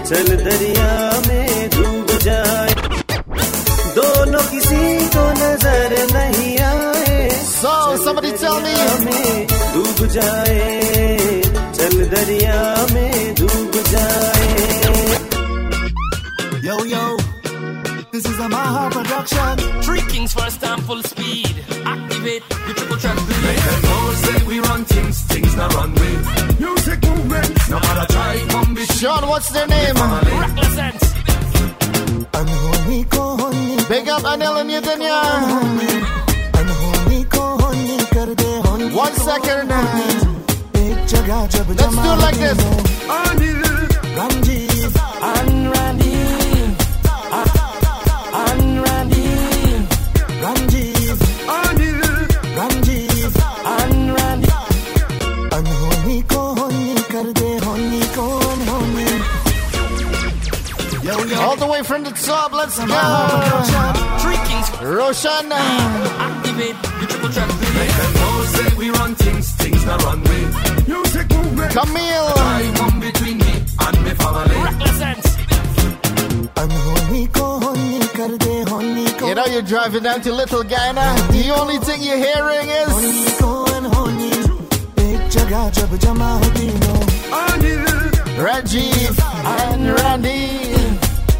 [0.09, 2.75] चल दरिया में डूब जाए।
[3.95, 8.99] दोनों किसी को नज़र नहीं आए। सौ me.
[8.99, 11.41] में डूब जाए।
[11.75, 14.59] चल दरिया में डूब जाए।
[16.69, 17.18] Yo, yo,
[18.19, 19.81] This is a Maha production.
[19.81, 21.63] Three kings first and full speed.
[21.85, 23.41] Activate the triple track beat.
[23.47, 26.59] Make them know say we run things, things not run with.
[26.59, 29.95] Music movement, no matter try, come be Sean, what's their name?
[29.95, 31.13] Reckless sense.
[32.35, 33.77] And homie ko honey.
[33.87, 38.03] Big up Anil and Newton And homie ko honey.
[38.11, 38.93] Kar de honey.
[38.93, 39.69] One second.
[41.69, 43.68] Let's do it like this.
[61.59, 62.53] the way from the top.
[62.53, 62.85] Let's go.
[64.81, 65.51] Roshan.
[71.75, 72.33] Camille.
[76.57, 76.77] And
[79.27, 81.15] You know you're driving down to Little Guyana.
[81.31, 82.89] The only thing you're hearing is
[88.39, 89.07] Reggie
[89.45, 90.78] and Randy.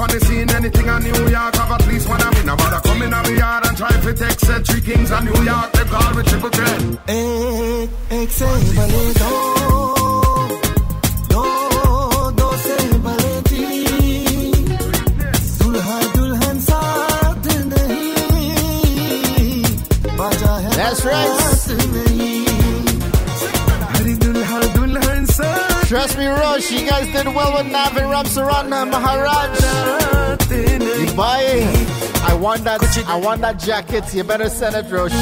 [0.00, 2.42] on the scene, anything on New York, have at least one of me.
[2.44, 5.42] Now, bother come in the yard and try to take said three kings on New
[5.44, 6.98] York, they call me triple ten.
[7.06, 9.12] Hey, hey, hey,
[27.19, 29.59] did well with Nav and Ramsaran Maharaj.
[30.49, 31.43] You buy
[32.27, 34.13] I want that I want that jacket.
[34.13, 35.13] You better send it, Rosh.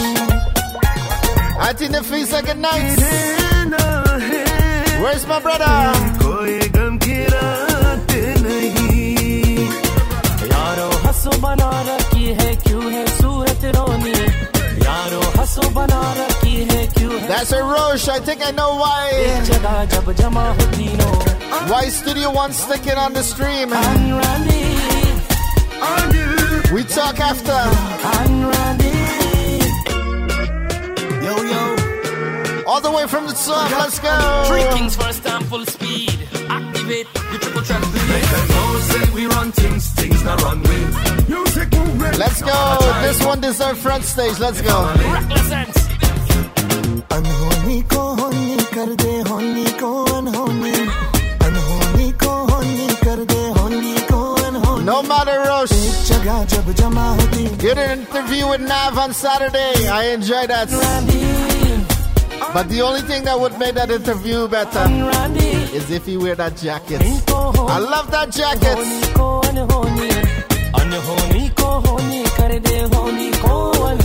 [1.66, 3.00] Auntie Nafisa, good night.
[5.02, 5.74] Where's my brother?
[6.22, 8.12] कोई गम की रात
[8.44, 9.68] नहीं
[10.52, 14.14] यारो हंसो बना रखी है क्यों है सूरत रोनी
[14.86, 16.27] यारो हंसो बना रखी है क्यों है
[17.29, 18.09] that's a Roche.
[18.09, 19.13] I think I know why.
[21.71, 23.69] Why Studio One sticking on the stream?
[26.73, 27.61] We talk after.
[31.23, 32.65] Yo yo.
[32.67, 33.71] All the way from the top.
[33.73, 34.45] Let's go.
[34.47, 36.19] Three kings first time full speed.
[36.49, 37.83] Activate the triple trap.
[38.09, 41.29] Make them know say we run things, things not run with.
[41.29, 42.17] Music movement.
[42.17, 42.79] Let's go.
[43.03, 44.39] This one deserves front stage.
[44.39, 44.95] Let's go.
[44.97, 45.78] Reckless
[47.18, 50.74] अनहोनी को होनी कर दे होनी को अनहोनी
[51.48, 55.74] अनहोनी को होनी कर दे होनी को अनहोनी No matter, Rosh.
[55.74, 59.88] एक जगह जब जमा होती Did an interview with Nav on Saturday.
[60.00, 60.70] I enjoyed that.
[62.54, 64.84] But the only thing that would make that interview better
[65.80, 67.02] is if he wear that jacket.
[67.02, 68.78] I love that jacket.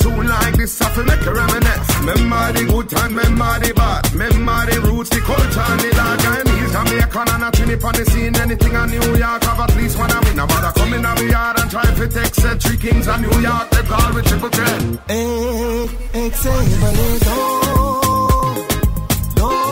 [0.00, 1.88] Tune like this, I feel make you reminisce.
[2.00, 4.12] Remember the good time, remember the bad.
[4.12, 6.72] Remember the roots, the culture, and the dark and hills.
[6.72, 8.36] Jamaican and a tune on the scene.
[8.36, 10.32] Anything in New York, have at least one of me.
[10.34, 13.40] Now, bother coming out the yard and try to take set three kings on New
[13.40, 13.70] York.
[13.70, 14.98] They call with triple ten.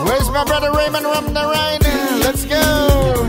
[0.05, 2.21] Where's my brother Raymond from the Ramnarainen?
[2.23, 3.28] Let's go.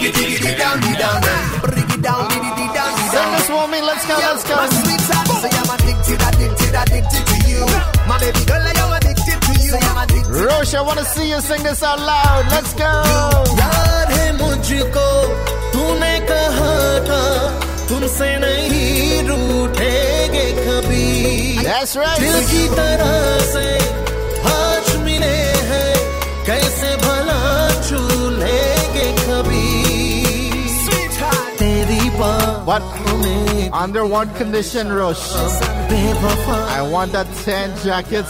[0.00, 1.34] रहना
[3.12, 4.56] Sing this for me, let's go, let's go.
[10.46, 12.44] Roche, I want to see you sing this out loud.
[12.50, 12.90] Let's go.
[13.60, 15.08] यार है मुझको
[15.72, 16.74] तूने कहा
[17.08, 17.22] था
[17.88, 22.20] तुमसे नहीं रूठेगे कभी That's right.
[22.20, 23.79] दिल की तरह से
[32.70, 32.82] But
[33.72, 35.32] under one condition, Roche.
[36.78, 38.24] I want that tan jacket.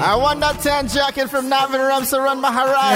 [0.00, 2.94] I want that tan jacket from Navin Ramsaran Maharaj.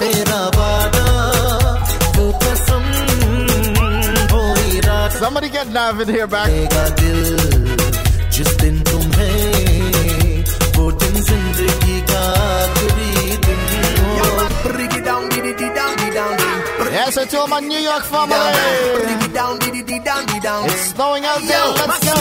[0.00, 1.08] तेरा वादा
[2.16, 2.84] वो कसम
[4.32, 4.42] वो
[4.76, 6.50] इरादा Somebody get Navin here back.
[8.34, 10.44] जिस दिन तुम्हें
[10.76, 13.60] वो दिन जिंदगी का आखिरी दिन
[16.20, 16.43] होगा
[16.94, 18.36] Yes, I told my New York family.
[20.70, 21.66] It's snowing out there.
[21.76, 22.14] Let's go.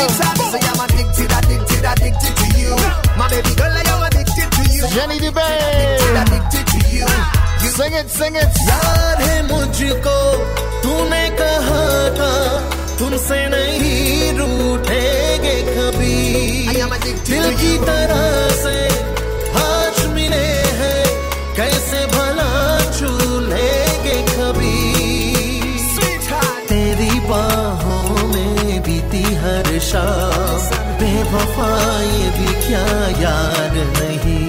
[4.95, 5.99] Jenny DeBay.
[7.80, 8.51] Sing it, sing it.
[8.67, 10.17] यार है मुझको
[10.84, 11.84] तूने कहा
[12.17, 12.31] था
[12.99, 16.17] तुमसे नहीं रूठेगे कभी
[17.30, 18.23] दिल की तरह
[18.63, 18.76] से
[29.84, 30.67] हर शाम
[30.99, 31.69] बेवफा
[32.01, 32.84] ये भी क्या
[33.21, 34.47] यार नहीं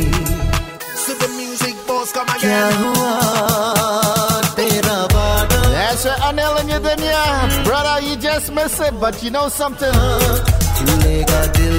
[2.43, 3.09] क्या हुआ
[4.59, 7.25] तेरा वादा That's right, Anil and Yadanya.
[7.65, 9.99] Brother, you just miss it, but you know something.
[10.87, 11.79] भूलेगा दिल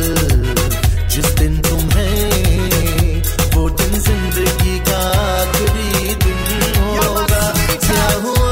[1.13, 3.21] जिस दिन तुम्हें
[3.55, 5.01] वो दिन जिंदगी का
[5.39, 7.45] आखिरी दिन होगा
[7.87, 8.44] क्या हुआ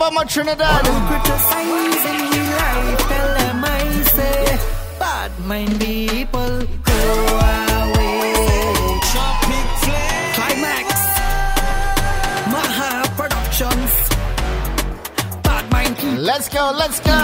[0.00, 0.82] about my Trinidad?
[0.86, 1.08] Life,
[3.12, 4.58] tell them I say,
[4.98, 7.00] bad mind people go
[7.82, 8.32] away.
[10.36, 10.88] Climax,
[12.54, 13.92] Maha Productions,
[15.44, 16.22] bad mind people.
[16.30, 17.20] Let's go, let's go.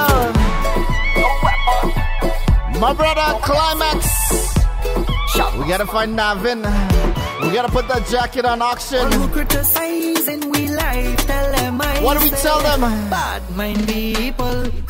[2.78, 4.06] My brother, Climax.
[5.58, 6.60] We gotta find Navin.
[7.40, 9.08] We gotta put that jacket on auction.
[12.06, 12.82] What do we tell them?
[13.10, 14.85] Bad mind people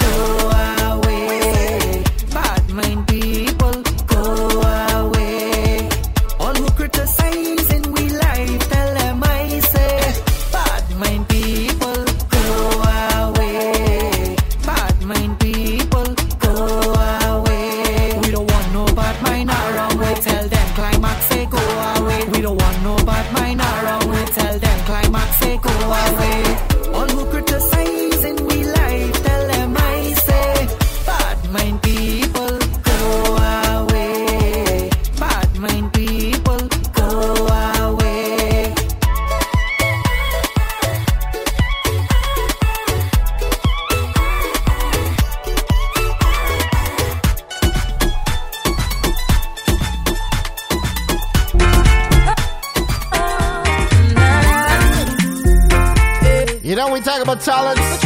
[57.26, 58.04] about talents.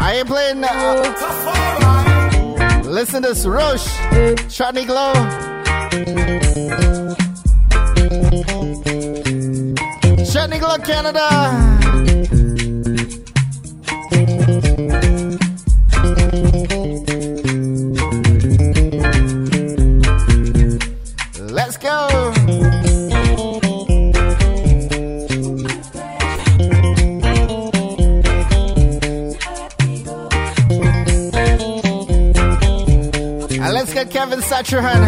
[0.00, 0.62] I ain't playing.
[0.62, 0.72] Uh,
[2.84, 3.84] listen to this, Roche,
[4.48, 5.12] Chutney Glow.
[10.24, 11.73] Chutney Glow, Canada.
[34.64, 35.03] Kevin Satcherhan.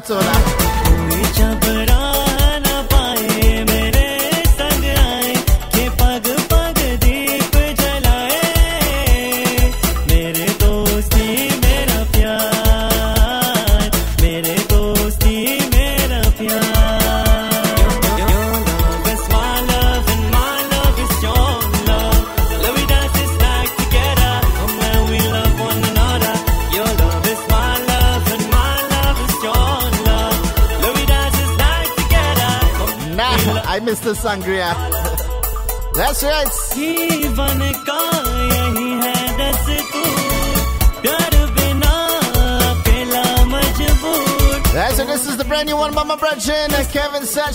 [0.00, 0.27] Esse Moscato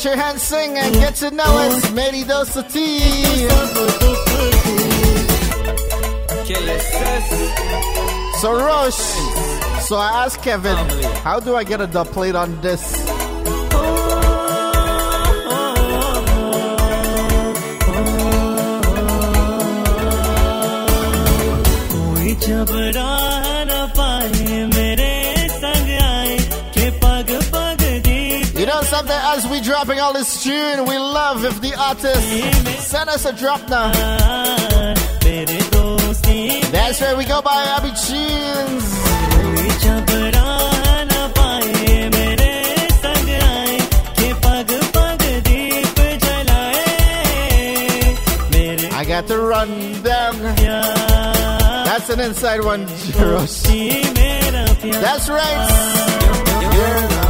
[0.04, 1.80] Kevin Satcherhan sing and get to know.
[1.94, 3.00] Mary Dosati.
[8.42, 10.76] So Roche, so I asked Kevin,
[11.24, 13.03] how do I get a dub plate on this?
[29.54, 30.86] be dropping all this tune.
[30.86, 33.92] We love if the artist send us a drop now.
[36.72, 38.84] That's right, we go by Abby Tunes.
[48.92, 49.70] I got to run
[50.02, 50.36] them.
[51.86, 53.64] That's an inside one, Jeros.
[55.02, 55.70] That's right.
[56.74, 57.23] Yeah.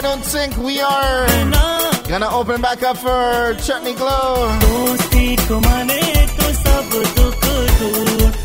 [0.00, 1.26] I don't think we are
[2.08, 4.48] gonna open back up for Chutney Glow.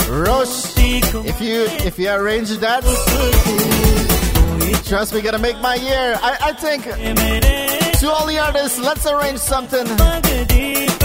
[0.09, 0.77] Roast.
[0.77, 2.83] If you if you arrange that,
[4.85, 6.19] trust me, gonna make my year.
[6.21, 11.04] I, I think to all the artists, let's arrange something.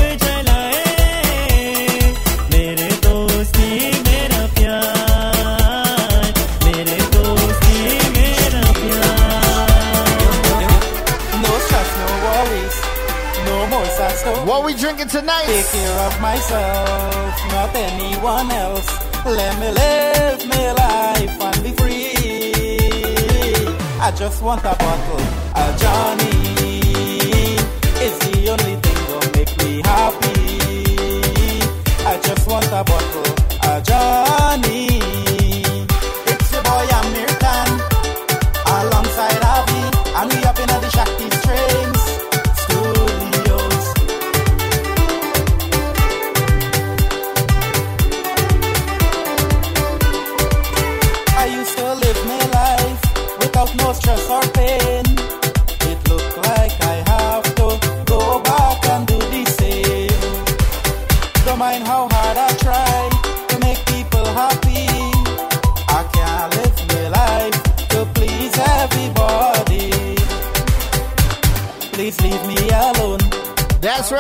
[14.25, 14.47] More.
[14.47, 15.47] What we drinking tonight?
[15.47, 18.89] Take care of myself, not anyone else.
[19.25, 22.11] Let me live my life and be free.
[24.01, 25.21] I just want a bottle,
[25.55, 26.31] a Johnny.
[28.03, 30.41] It's the only thing that make me happy.
[32.07, 35.30] I just want a bottle, a Johnny.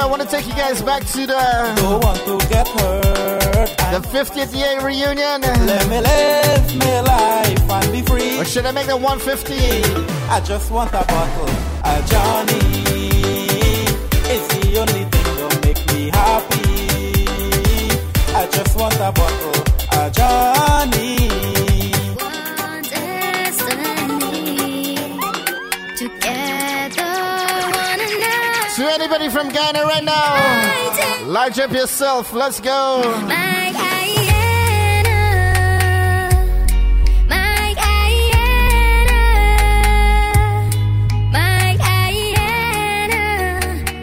[0.00, 3.68] I want to take you guys back to the Don't want to get hurt.
[3.92, 5.42] The 50th year reunion.
[5.66, 8.38] Let me live my life and be free.
[8.40, 9.54] Or should I make it 150?
[10.30, 11.50] I just want a bottle,
[11.84, 12.64] a Johnny.
[14.32, 16.70] It's the only thing that make me happy.
[18.34, 19.39] I just want a bottle,
[29.32, 32.32] From Guyana right now, Light up yourself.
[32.32, 33.00] Let's go.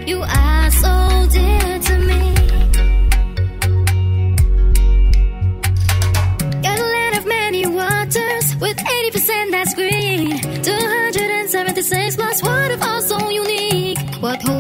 [0.08, 2.24] You are so dear to me.
[6.64, 10.40] Land of many waters with 80% that's green.
[10.64, 12.98] 276 plus waterfalls.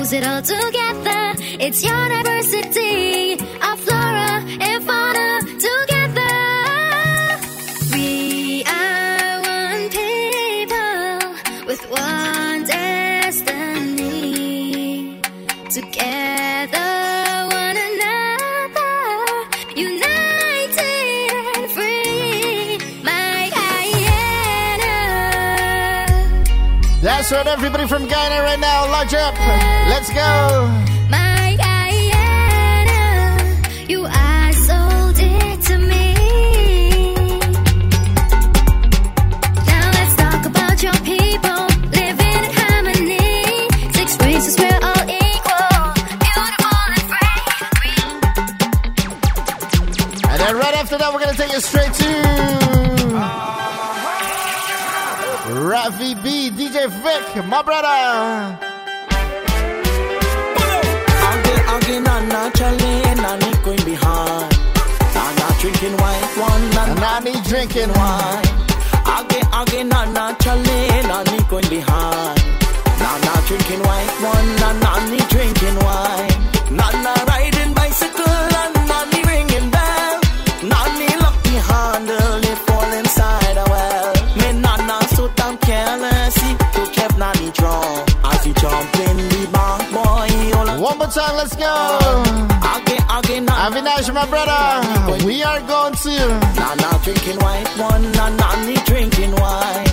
[0.10, 1.34] It all together?
[1.60, 3.38] It's your diversity.
[3.62, 4.97] Our flora and fauna
[27.30, 28.90] Right, everybody from Ghana right now.
[28.90, 29.38] Large up.
[29.90, 30.97] Let's go.
[67.58, 68.46] Drinking wine.
[69.18, 72.38] Again, again, Nana Charlie, Nani going behind.
[73.02, 76.38] Nana drinking white one, and Nani drinking wine.
[76.78, 80.20] Nana riding bicycle, and Nani ringing bell.
[80.72, 84.14] Nani lock the handle, they fall inside a well.
[84.38, 86.38] Me Nana so damn careless,
[86.76, 88.06] to kept Nani drunk.
[88.24, 92.07] As he jump in the bank, boy, One more time, let's go.
[93.68, 95.26] Avinash, my brother.
[95.26, 96.10] We are going to.
[96.56, 99.88] Nana drinking white one, Nani drinking wine.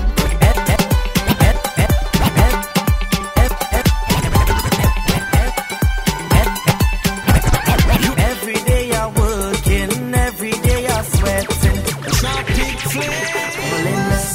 [8.31, 11.81] Every day I working, every day I sweating.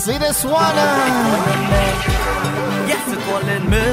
[0.04, 0.54] See this one?
[0.54, 0.90] Uh,
[2.90, 3.86] yes, they're calling me.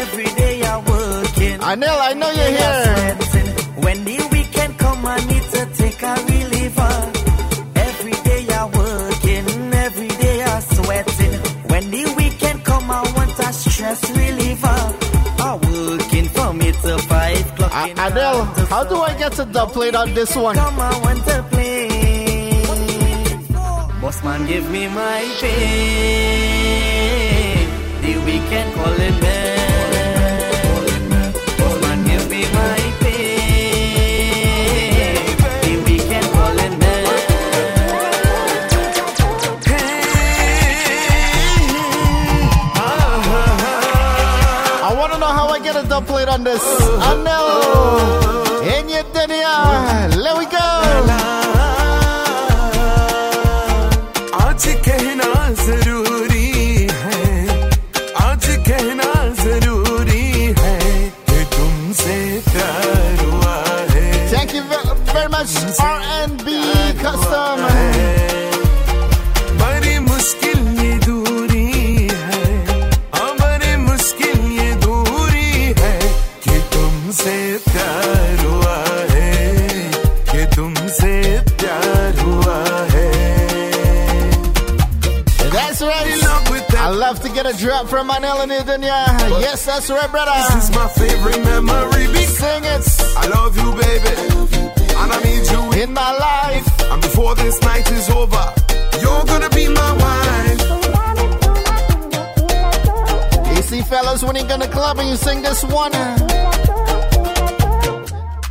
[0.00, 1.62] Every day I working.
[1.62, 3.23] I know, I know you're here.
[18.06, 20.56] Adele, how do I get to dub plate on this one?
[20.56, 21.88] Come, on, want to play.
[23.98, 26.74] Boss man, give me my pay.
[28.02, 29.43] The weekend calling me.
[46.00, 46.62] Plate on this.
[46.62, 48.62] I know.
[48.62, 50.16] In your dunya.
[50.16, 51.43] Let we go.
[87.93, 89.41] from Manel and Dunya.
[89.41, 90.31] Yes, that's right, brother.
[90.49, 92.07] This is my favorite memory.
[92.07, 92.83] Big Sing it.
[93.15, 94.09] I love you, baby.
[94.97, 96.65] And I need you in my life.
[96.91, 98.53] And before this night is over,
[99.01, 100.61] you're gonna be my wife.
[103.55, 105.91] You see, fellas, when you go to club and you sing this one.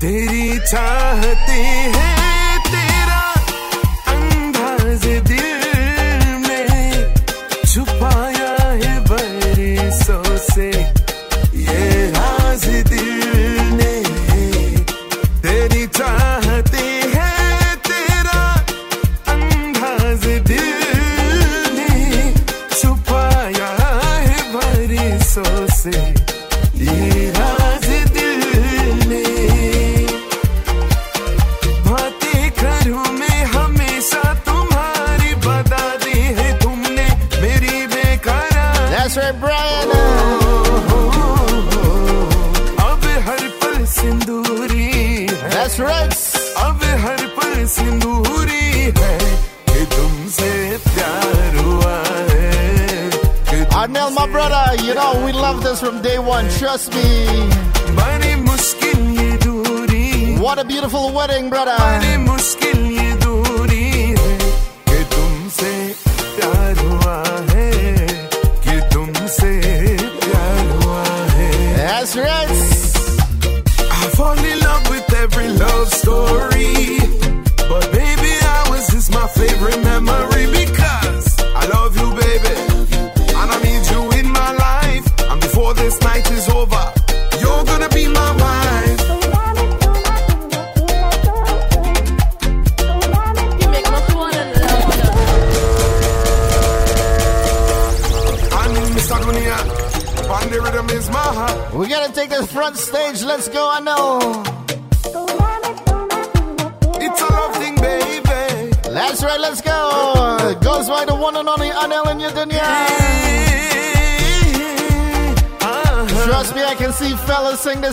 [0.00, 1.58] तेरी चाहते
[1.94, 2.21] हैं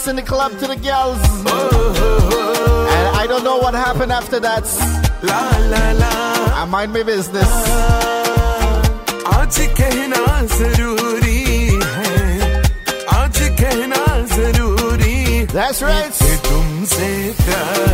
[0.08, 1.20] in the club to the girls.
[2.94, 4.64] And I don't know what happened after that.
[6.54, 7.48] I mind my business.
[15.52, 17.89] That's right.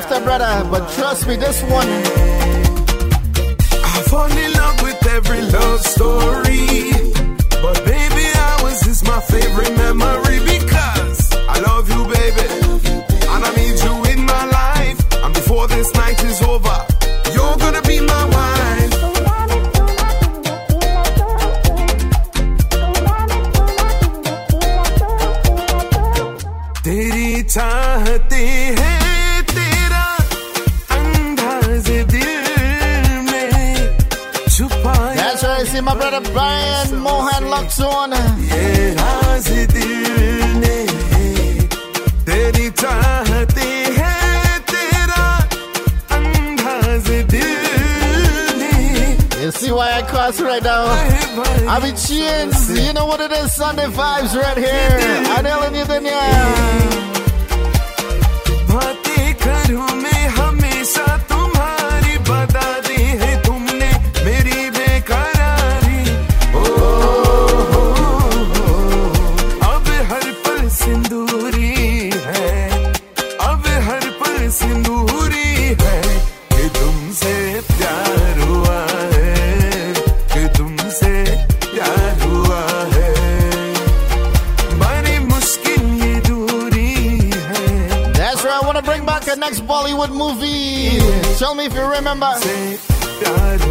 [0.00, 1.88] after, brother, but trust me, this one.
[3.92, 6.66] I fall in love with every love story,
[7.62, 10.29] but baby, ours is my favorite memory.
[51.70, 55.38] Aviciens, you know what it is, Sunday Vibes right here.
[55.38, 57.19] Adele and Daniel.
[91.50, 92.32] Tell me if you remember.
[92.36, 93.69] Say,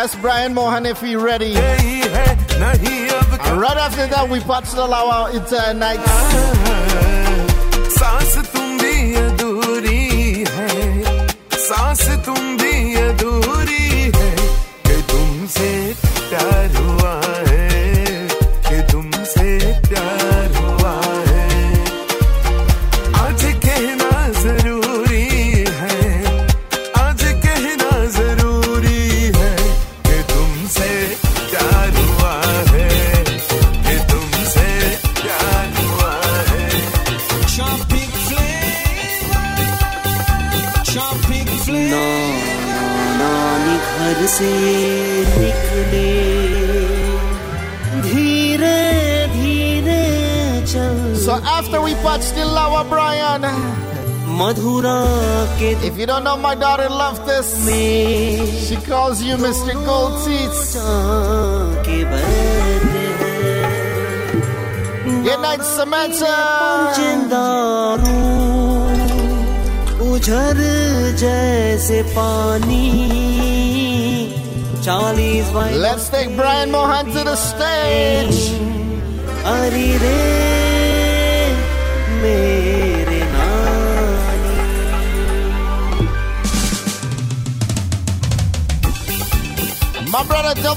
[0.00, 1.54] Ask Brian Mohan if he's ready.
[3.46, 5.34] And right after that, we patch the lawa.
[5.34, 6.00] It's a night.
[55.83, 57.49] if you don't know my daughter love this,
[58.67, 59.73] she calls you Mr.
[59.85, 60.75] Gold Teeth.
[61.85, 63.07] के बदले
[65.23, 66.35] Good night, Samantha.
[66.97, 68.19] जिंदारू
[70.11, 70.57] उझर
[71.21, 72.85] जैसे पानी
[74.85, 78.41] चालीस by Let's take Brian Mohan to the stage.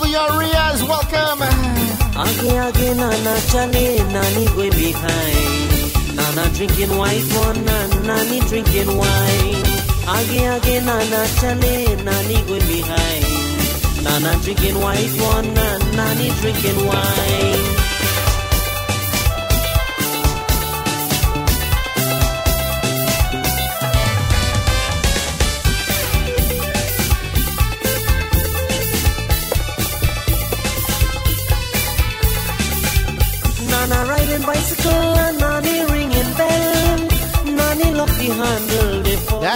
[0.08, 1.44] Junior Riaz, welcome.
[2.16, 6.16] Aage aage nana chale, nani koi bekhai.
[6.16, 9.66] Nana drinking wine for nan, nani drinking wine.
[10.16, 11.76] Aage aage nana chale,
[12.08, 13.20] nani koi bekhai.
[14.06, 17.77] Nana drinking wine for nan, nani drinking wine.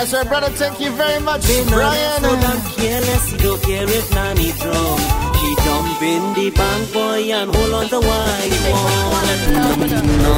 [0.02, 2.24] I said, brother, thank you very much, Brian.
[5.64, 8.50] Jump in the bank boy and hold on the white.
[9.54, 10.36] No, no, no,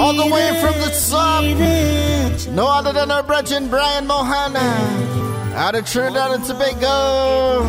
[0.00, 1.44] All the way from the sub.
[2.54, 4.78] No other than our brethren, Brian Mohana.
[5.54, 7.66] Out of Trinidad and Tobago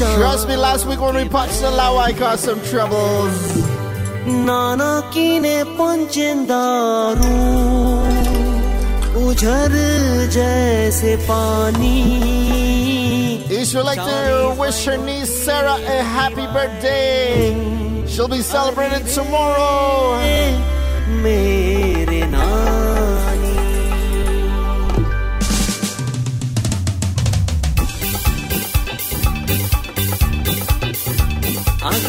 [0.00, 3.36] जान Trust me, last week when we punched the Lawa, I caused some troubles.
[4.26, 7.36] नाना कीने पंचेंदारू
[9.26, 9.72] उझर
[10.34, 11.98] जैसे पानी
[13.48, 17.54] Each would like to wish her niece Sarah a happy birthday.
[18.08, 20.18] She'll be celebrating tomorrow.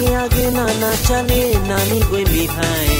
[0.01, 2.97] आगे आगे नाना चले नानी कोई भी खाए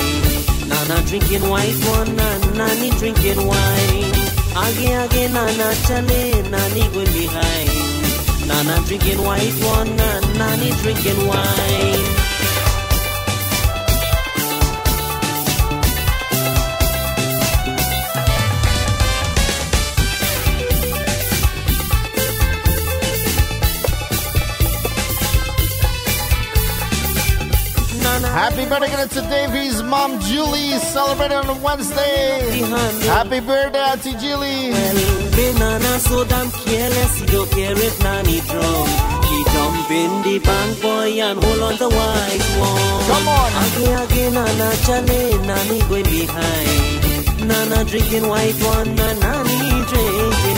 [0.70, 2.28] नाना drinking white one na,
[2.60, 4.16] नानी drinking wine
[4.66, 6.22] आगे आगे नाना चले
[6.54, 7.66] नानी कोई भी खाए
[8.52, 12.21] नाना drinking white one na, नानी drinking wine
[28.33, 32.61] Happy birthday to Davy's mom, Julie, celebrating on Wednesday.
[33.07, 34.73] Happy birthday, Auntie Julie.
[35.37, 38.89] Banana so damn careless, he don't care if Nani drunk.
[39.29, 43.01] He jump in the bank boy and hold on the white wall.
[43.09, 43.53] Come on.
[43.65, 47.47] Age Nana chale, Nani going behind.
[47.47, 50.52] Nana drinking white one, na Nani drinking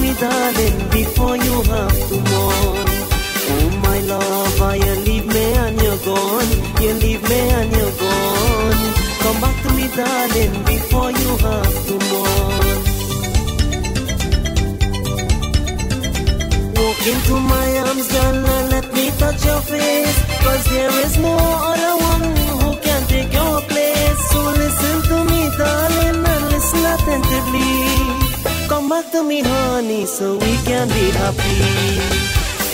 [0.00, 2.88] me, darling, before you have to mourn.
[3.54, 6.50] Oh my love, you leave me and you're gone?
[6.82, 8.80] You leave me and you're gone.
[9.22, 12.82] Come back to me, darling, before you have to mourn.
[16.78, 20.18] Walk into my arms, girl, and let me touch your face.
[20.44, 21.34] Cause there is no
[21.72, 22.26] other one
[22.62, 24.20] who can take your place.
[24.30, 28.11] So listen to me, darling, and listen attentively.
[28.92, 31.56] Me, honey, so we can be happy.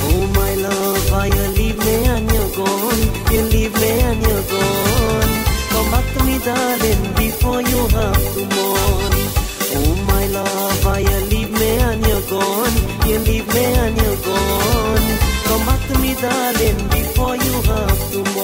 [0.03, 3.03] Oh, my love, why you leave me and you're gone?
[3.33, 5.33] You leave me and you're gone.
[5.71, 9.15] Come back to me, darling, before you have to mourn.
[9.79, 12.77] Oh, my love, why you leave me and you're gone?
[13.07, 15.07] You leave me and you're gone.
[15.49, 18.38] Come back to me, darling, before you have to mourn.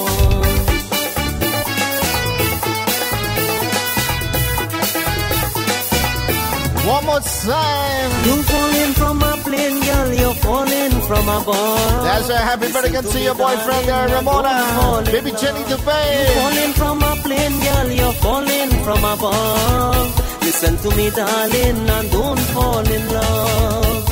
[7.05, 8.11] much time.
[8.25, 12.03] You falling from a plane, girl, you're falling from a ball.
[12.03, 15.11] That's right, happy birthday to, to your boyfriend uh, there, Ramona.
[15.11, 16.07] Baby Jenny Dupay.
[16.19, 20.05] You falling from a plane, girl, you're falling from a ball.
[20.41, 24.03] Listen to me, darling, and don't fall in love.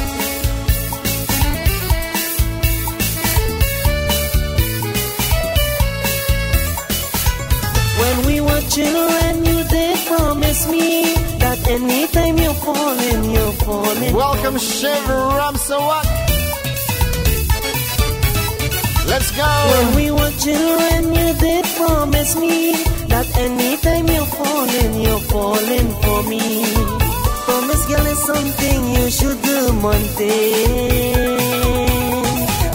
[8.02, 11.13] When we were children, you did promise me
[11.54, 14.16] but anytime you're falling, you're calling.
[14.16, 16.06] Welcome, Shiv Ramsawat.
[19.06, 19.50] Let's go.
[19.74, 22.74] When we were children, you did promise me
[23.06, 26.42] that anytime you're falling, you're falling for me.
[27.46, 29.60] Promise, girl, is something you should do
[29.92, 31.38] one day.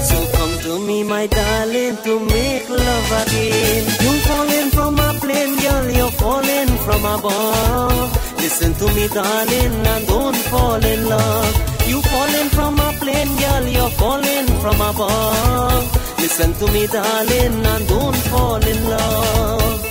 [0.09, 3.85] So come to me, my darling, to make love again.
[4.03, 8.18] You're falling from a plane, girl, you're falling from above.
[8.39, 11.55] Listen to me, darling, and don't fall in love.
[11.89, 16.19] You falling from a plane, girl, you're falling from above.
[16.19, 19.88] Listen to me, darling, and don't fall in love.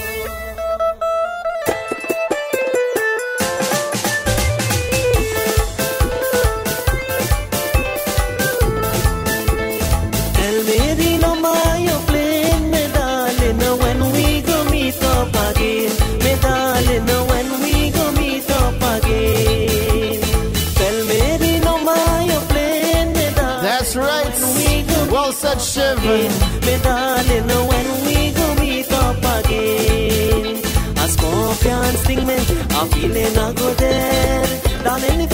[25.87, 26.31] heaven.
[26.65, 30.61] Me darling, when we go meet up again.
[30.97, 32.35] As confiance thing me,
[32.79, 34.83] a feeling I go there.
[34.83, 35.26] Darling,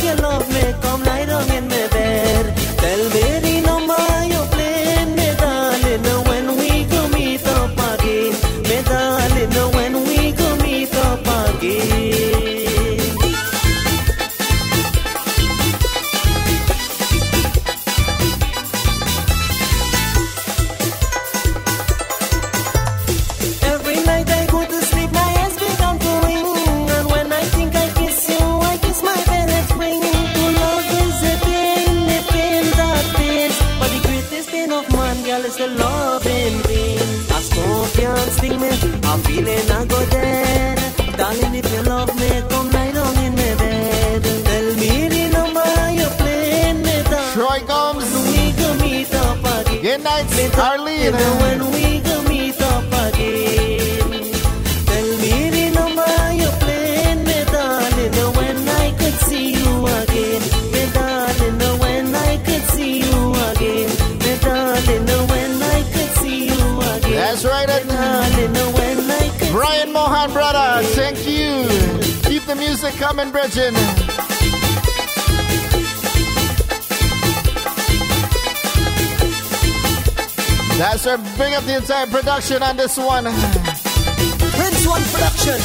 [81.13, 83.25] Bring up the entire production on this one.
[83.25, 85.59] Prince One Production.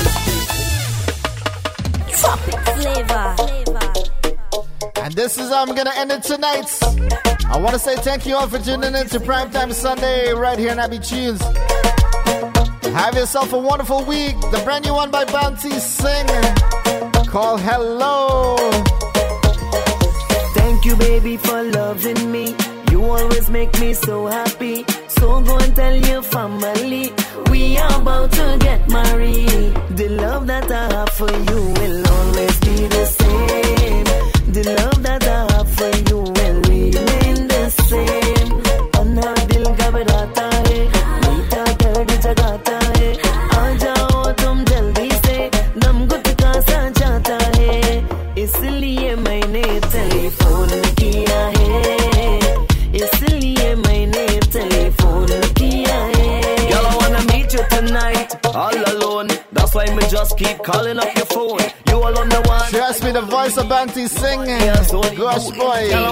[2.19, 3.35] Tropic flavor.
[5.03, 6.69] And this is how I'm gonna end it tonight.
[7.47, 10.79] I wanna say thank you all for tuning in to Primetime Sunday right here in
[10.79, 11.41] Abbey Tunes.
[12.93, 14.39] Have yourself a wonderful week.
[14.51, 16.27] The brand new one by Bounty Sing.
[17.27, 18.57] Call Hello.
[20.53, 22.55] Thank you, baby, for loving me.
[22.91, 24.58] You always make me so happy.
[25.19, 26.78] So go and tell your family.
[65.59, 66.08] 对。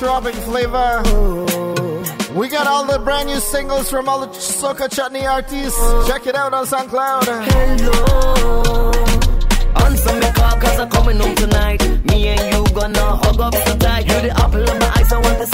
[0.00, 1.02] throbbing flavor.
[2.34, 5.78] We got all the brand new singles from all the Soca Chutney artists.
[6.08, 7.24] Check it out on SoundCloud.
[7.50, 8.90] Hello.
[9.84, 11.82] Answer me call cause I'm coming home tonight.
[12.06, 14.06] Me and you gonna hug up so tight.
[14.08, 15.46] You the apple of my eyes, I want to